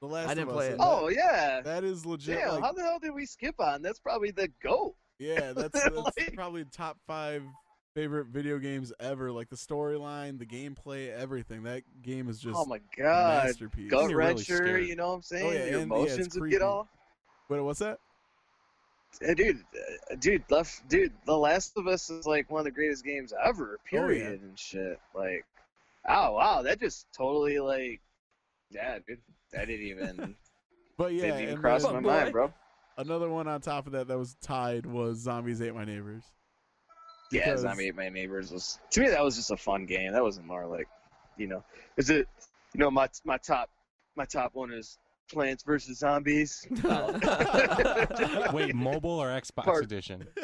[0.00, 0.74] The Last I didn't play Us.
[0.74, 0.78] it.
[0.78, 1.60] That- Oh yeah.
[1.64, 2.38] that is legit.
[2.38, 3.82] Damn, like, how the hell did we skip on?
[3.82, 4.94] That's probably the goat.
[5.18, 7.42] yeah, that's, that's Like- probably top five
[7.94, 9.30] favorite video games ever.
[9.30, 11.62] Like the storyline, the gameplay, everything.
[11.62, 13.44] That game is just oh my a god.
[13.46, 13.90] masterpiece.
[13.90, 15.46] Gut You're really you know what I'm saying?
[15.46, 16.88] Oh, yeah, Your and- yeah, emotions would get all.
[17.48, 17.98] Wait, what's that?
[19.26, 19.62] Uh, dude,
[20.10, 21.12] uh, dude, left, dude.
[21.24, 23.78] The Last of Us is like one of the greatest games ever.
[23.88, 24.98] Period and shit.
[25.14, 25.44] Like,
[26.08, 28.00] oh wow, that just totally like,
[28.70, 29.18] yeah, dude.
[29.52, 30.36] That didn't even
[30.98, 32.00] But yeah, didn't even cross my boy.
[32.00, 32.52] mind, bro.
[32.98, 36.24] another one on top of that that was tied was Zombies Ate My Neighbors.
[37.32, 40.12] Yeah, Because- Zombie Ate My Neighbors was to me that was just a fun game.
[40.12, 40.88] That wasn't more like,
[41.36, 41.64] you know,
[41.96, 42.28] is it?
[42.74, 43.70] You know, my my top
[44.16, 44.98] my top one is
[45.32, 46.66] Plants vs Zombies.
[48.52, 50.26] Wait, mobile or Xbox Part- edition?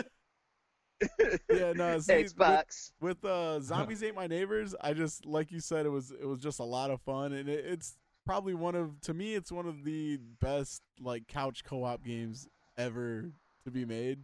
[1.51, 2.93] Yeah, no, see, with- Xbox.
[3.01, 6.41] with uh zombies ate my neighbors i just like you said it was it was
[6.41, 7.97] just a lot of fun and it, it's
[8.31, 12.47] probably one of to me it's one of the best like couch co-op games
[12.79, 13.25] ever
[13.65, 14.21] to be made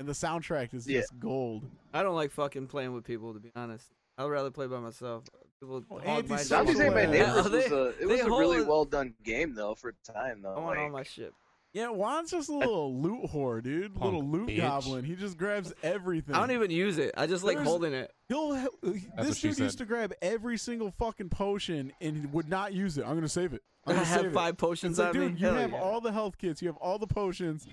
[0.00, 1.00] and the soundtrack is Yeah.
[1.02, 3.86] just gold I don't like fucking playing with people to be honest.
[4.18, 5.22] I'd rather play by myself.
[5.60, 6.36] People Oh, hog my.
[6.36, 9.54] Zombies Ate My Yeah, Neighbors they- was a it was a really well done game
[9.54, 10.54] though for the time though.
[10.56, 11.32] I want all my shit.
[11.74, 14.56] Yeah juan's just a little loot whore dude Punk little loot bitch.
[14.58, 17.12] goblin he just grabs everything I don't even use it.
[17.16, 18.10] I just like There's- holding it.
[18.28, 22.48] he'll he- this she dude used to grab every single fucking potion and he would
[22.48, 24.34] not use it i'm gonna save it i'm gonna have save it.
[24.34, 25.28] five potions It's like, on me.
[25.28, 25.80] dude, you Hell have yeah.
[25.82, 26.62] all the health kits.
[26.62, 27.66] You have all the potions.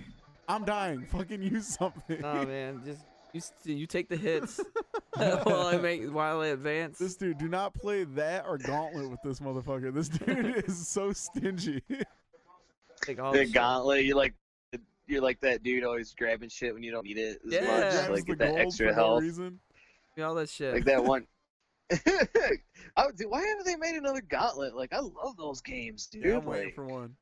[0.50, 1.06] I'm dying.
[1.12, 2.20] Fucking use something.
[2.20, 2.82] Nah, man,
[3.34, 4.60] just you, you take the hits
[5.16, 6.98] while I make while I advance.
[6.98, 9.94] This dude, do not play that or Gauntlet with this motherfucker.
[9.94, 11.82] This dude is so stingy.
[13.02, 14.06] Take all the the gauntlet.
[14.06, 14.34] You like
[15.08, 17.60] you're like that dude always grabbing shit when you don't need it as Yeah.
[17.62, 17.92] much.
[17.92, 19.22] Grabs Like the get that extra for no health.
[19.24, 19.60] reason.
[20.24, 20.74] all that shit.
[20.74, 21.28] like that one.
[22.98, 24.76] oh, dude, why haven't they made another Gauntlet?
[24.76, 26.24] Like I love those games, dude.
[26.26, 27.16] Yeah, I'm waiting Like, for one.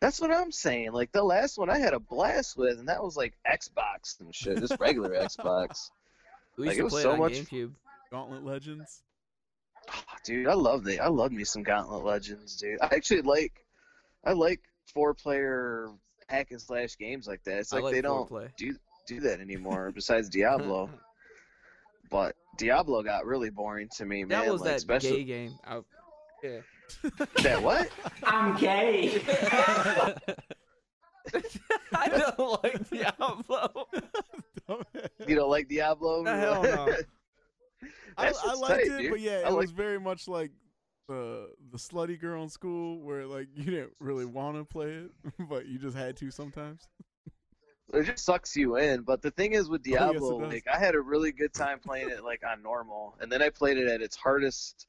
[0.00, 0.92] that's what I'm saying.
[0.92, 4.34] Like the last one I had a blast with, and that was like Xbox and
[4.34, 5.90] shit, just regular Xbox.
[6.58, 7.72] we like, used it to was play so it on much- GameCube.
[8.10, 9.02] Gauntlet Legends.
[9.88, 12.78] Oh, dude, I love the I love me some Gauntlet Legends, dude.
[12.82, 13.64] I actually like
[14.24, 14.60] I like
[14.92, 15.88] four player
[16.28, 17.58] hack and slash games like that.
[17.58, 18.50] It's like, like they don't foreplay.
[18.56, 18.74] do
[19.06, 19.90] do that anymore.
[19.94, 20.90] besides Diablo,
[22.10, 24.28] but Diablo got really boring to me, man.
[24.28, 25.58] that was like, that especially gay game.
[25.64, 25.80] I,
[26.42, 26.60] yeah.
[27.42, 27.90] that what?
[28.24, 29.20] I'm gay.
[31.92, 33.86] I don't like Diablo.
[35.26, 36.24] You don't like Diablo?
[36.24, 36.88] The hell no.
[38.16, 39.10] I, I liked tight, it, dude.
[39.10, 40.50] but yeah, I it like- was very much like
[41.10, 45.10] the the slutty girl in school where like you didn't really want to play it,
[45.50, 46.86] but you just had to sometimes?
[47.92, 49.02] It just sucks you in.
[49.02, 51.80] But the thing is with Oh, yes, Diablo, like I had a really good time
[51.80, 54.86] playing it like on normal, and then I played it at its hardest.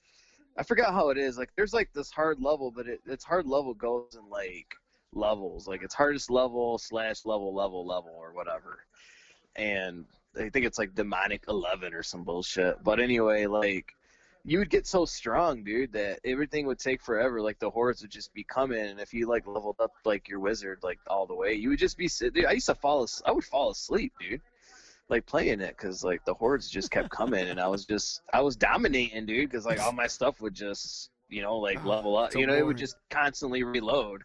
[0.57, 1.39] I forgot how it is.
[1.39, 4.75] Like there's like this hard level, but it, its hard level goes in like
[5.13, 5.67] levels.
[5.67, 8.85] Like it's hardest level slash level level level or whatever.
[9.55, 10.05] And
[10.39, 12.83] I think it's like demonic eleven or some bullshit.
[12.83, 13.95] But anyway, like
[14.43, 17.41] you would get so strong, dude, that everything would take forever.
[17.41, 20.39] Like the hordes would just be coming, and if you like leveled up like your
[20.39, 22.45] wizard like all the way, you would just be sitting.
[22.45, 23.03] I used to fall.
[23.03, 24.41] as- I would fall asleep, dude,
[25.09, 28.41] like playing it, cause like the hordes just kept coming, and I was just I
[28.41, 32.17] was dominating, dude, cause like all my stuff would just you know like Ah, level
[32.17, 32.31] up.
[32.33, 34.23] so you know, it would just constantly reload.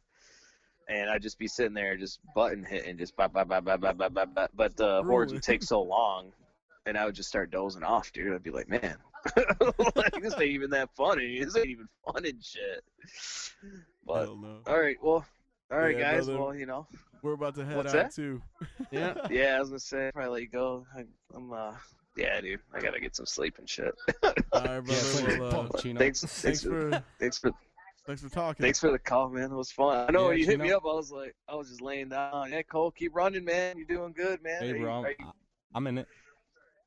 [0.89, 3.99] And I'd just be sitting there, just button hitting, just bop, bop, bop, bop, bop,
[3.99, 4.51] bop, bop, bop.
[4.55, 6.31] But the hordes would take so long,
[6.87, 8.33] and I would just start dozing off, dude.
[8.33, 8.97] I'd be like, man,
[9.97, 11.43] like this ain't even that funny.
[11.45, 12.83] This ain't even fun and shit.
[14.07, 14.59] But Hell no.
[14.67, 15.25] all right, well,
[15.73, 16.27] all right, Yeah, guys.
[16.27, 16.41] brother.
[16.43, 16.87] Well, you know,
[17.23, 18.15] We're about to head What's out that?
[18.15, 18.41] too.
[18.91, 19.15] Yeah.
[19.31, 20.87] yeah, I was gonna say probably let you go.
[20.97, 21.05] I,
[21.35, 21.73] I'm uh,
[22.17, 23.95] yeah, dude, I gotta get some sleep and shit.
[24.23, 24.85] All right, brother.
[24.85, 25.99] play well, uh, Chino.
[25.99, 27.51] thanks, thanks thanks, for, for thanks for
[28.07, 28.63] thanks for talking.
[28.63, 29.51] thanks for the call, man.
[29.51, 30.07] It was fun.
[30.09, 32.09] I know Yeah, when you hit me up, I was like, I was just laying
[32.11, 32.51] down.
[32.53, 33.77] Yeah, Cole, keep running, man.
[33.77, 34.63] You're doing good, man.
[34.63, 35.27] Hey, are, you, bro, are, you,
[35.75, 36.07] I'm in it.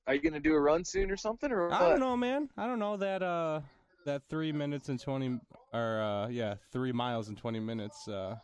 [0.10, 1.80] Are you gonna do a run soon or something or what?
[1.82, 2.50] I don't know, man.
[2.58, 3.62] I don't know that uh
[4.06, 5.40] that three minutes and twenty
[5.72, 8.08] or uh yeah three miles and twenty minutes.
[8.08, 8.36] uh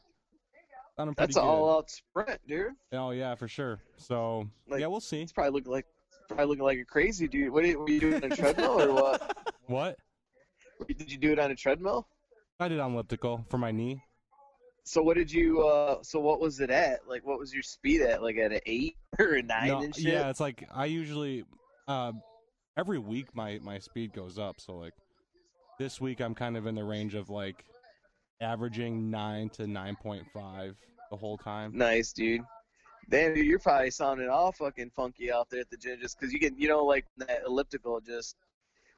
[1.17, 2.73] That's an all-out sprint, dude.
[2.93, 3.79] Oh yeah, for sure.
[3.97, 5.21] So Like- yeah, we'll see.
[5.23, 5.85] It's probably looking like
[6.27, 7.51] probably looking like a crazy dude.
[7.51, 9.37] What are you, were you doing on a treadmill or what?
[9.67, 9.97] What?
[10.87, 12.07] Did you do it on a treadmill?
[12.59, 14.03] I did on elliptical for my knee.
[14.85, 15.67] So what did you?
[15.67, 17.07] uh So what was it at?
[17.07, 18.21] Like, what was your speed at?
[18.21, 20.05] Like at an eight or a nine No, and shit?
[20.05, 21.43] yeah, it's like I usually
[21.87, 22.13] uh
[22.77, 24.61] every week my my speed goes up.
[24.61, 24.93] So like
[25.79, 27.65] this week I'm kind of in the range of like
[28.41, 30.75] averaging nine to nine point five
[31.09, 31.71] the whole time.
[31.75, 32.41] Nice, dude.
[33.09, 36.33] Damn, dude, you're probably sounding all fucking funky out there at the gym just because
[36.33, 37.99] you can, you know, like that elliptical.
[38.01, 38.35] Just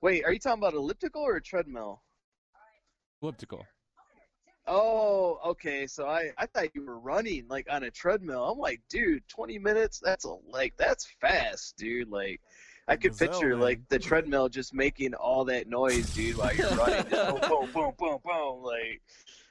[0.02, 2.02] wait, are you talking about elliptical or a treadmill?
[3.22, 3.66] Elliptical.
[4.68, 5.88] Oh, okay.
[5.88, 8.44] So I I thought you were running like on a treadmill.
[8.44, 10.00] I'm like, dude, 20 minutes?
[10.04, 12.10] That's a like that's fast, dude.
[12.10, 12.42] Like
[12.88, 13.60] I could Gazelle, picture man.
[13.60, 17.06] like the treadmill just making all that noise, dude, while you're running.
[17.10, 18.64] Just boom, boom, boom, boom, boom.
[18.64, 19.02] Like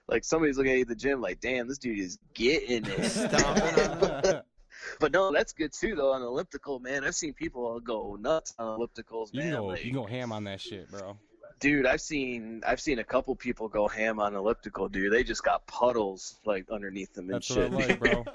[0.08, 4.42] like somebody's looking at you at the gym like, damn, this dude is getting it.
[5.00, 7.04] but no, that's good too though on elliptical, man.
[7.04, 9.52] I've seen people go nuts on ellipticals, You man.
[9.52, 11.16] can go like, you go ham on that shit, bro.
[11.58, 15.42] Dude i've seen i've seen a couple people go ham on elliptical dude they just
[15.42, 18.24] got puddles like underneath them and That's shit what I like, bro.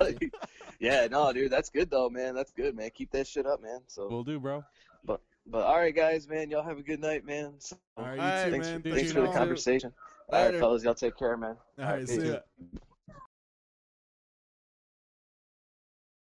[0.00, 0.32] Like,
[0.78, 3.80] yeah no dude that's good though man that's good man keep that shit up man
[3.86, 4.62] so we'll do, bro.
[5.04, 8.14] but but all right guys man y'all have a good night man so, All right,
[8.14, 8.76] you too, thanks, man.
[8.78, 9.36] for, Thank thanks you, for the man.
[9.36, 9.92] conversation
[10.32, 12.26] all right fellas y'all take care man All right, see peace.
[12.26, 12.38] ya.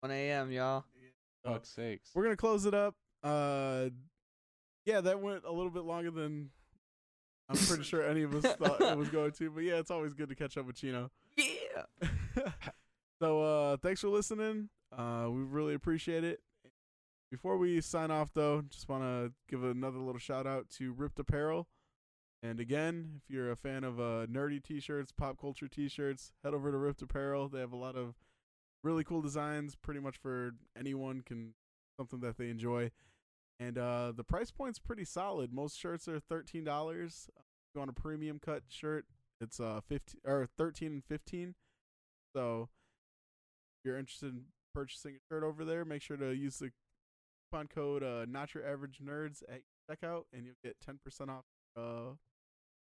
[0.00, 0.52] 1 a.m.
[0.52, 0.84] y'all.
[1.44, 2.10] Fuck's sakes.
[2.14, 2.94] We're gonna close it up.
[3.22, 3.86] Uh,
[4.84, 6.50] yeah, that went a little bit longer than
[7.48, 9.50] I'm pretty sure any of us thought it was going to.
[9.50, 11.10] But yeah, it's always good to catch up with Chino.
[11.36, 12.08] Yeah.
[13.20, 14.68] so uh, thanks for listening.
[14.96, 16.40] Uh, we really appreciate it.
[17.30, 21.18] Before we sign off, though, just want to give another little shout out to RIPT
[21.18, 21.66] Apparel.
[22.42, 26.70] And again, if you're a fan of uh, nerdy t-shirts, pop culture t-shirts, head over
[26.70, 27.48] to RIPT Apparel.
[27.48, 28.14] They have a lot of
[28.82, 31.54] really cool designs, pretty much for anyone can
[31.96, 32.90] something that they enjoy.
[33.60, 35.52] And uh, the price point's pretty solid.
[35.52, 37.28] Most shirts are thirteen dollars.
[37.36, 37.42] If
[37.74, 39.06] you want a premium cut shirt,
[39.40, 41.54] it's uh fifteen or thirteen and fifteen.
[42.34, 42.68] So
[43.78, 44.42] if you're interested in
[44.74, 46.72] purchasing a shirt over there, make sure to use the
[47.52, 51.44] coupon code uh, Not Your Average Nerds at checkout, and you'll get ten percent off
[51.76, 52.14] uh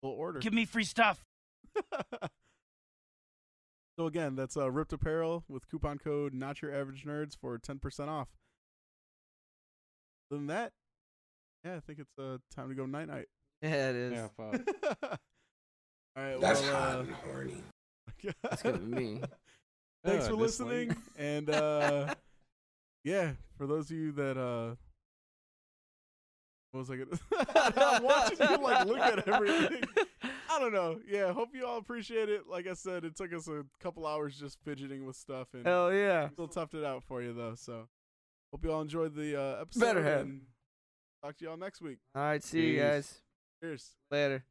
[0.01, 0.39] full order.
[0.39, 1.23] Give me free stuff.
[3.97, 7.77] so again, that's uh, RIPT Apparel with coupon code Not Your Average Nerds for ten
[7.79, 8.29] percent off.
[10.33, 10.71] Other than that,
[11.63, 13.27] yeah, I think it's uh, time to go night night.
[13.61, 14.13] Yeah, it is.
[14.13, 14.61] Yeah, fuck.
[16.17, 17.55] All right, That's well, hot uh, and horny.
[18.43, 19.21] That's gonna me.
[20.03, 20.87] Thanks Uh, for this late.
[20.89, 22.15] listening, and uh,
[23.03, 24.73] yeah, for those of you that uh,
[26.71, 27.77] what was I gonna?
[27.95, 29.83] I'm watching you like look at everything.
[30.49, 30.99] I don't know.
[31.07, 32.47] Yeah, hope you all appreciate it.
[32.49, 35.93] Like I said, it took us a couple hours just fidgeting with stuff, and Hell
[35.93, 36.29] yeah.
[36.29, 37.53] still toughed it out for you though.
[37.55, 37.87] So
[38.53, 39.79] hope you all enjoyed the uh, episode.
[39.79, 40.29] Better have.
[41.23, 41.97] Talk to y'all next week.
[42.15, 43.21] All right, see you guys
[43.61, 43.89] Cheers.
[44.11, 44.45] later.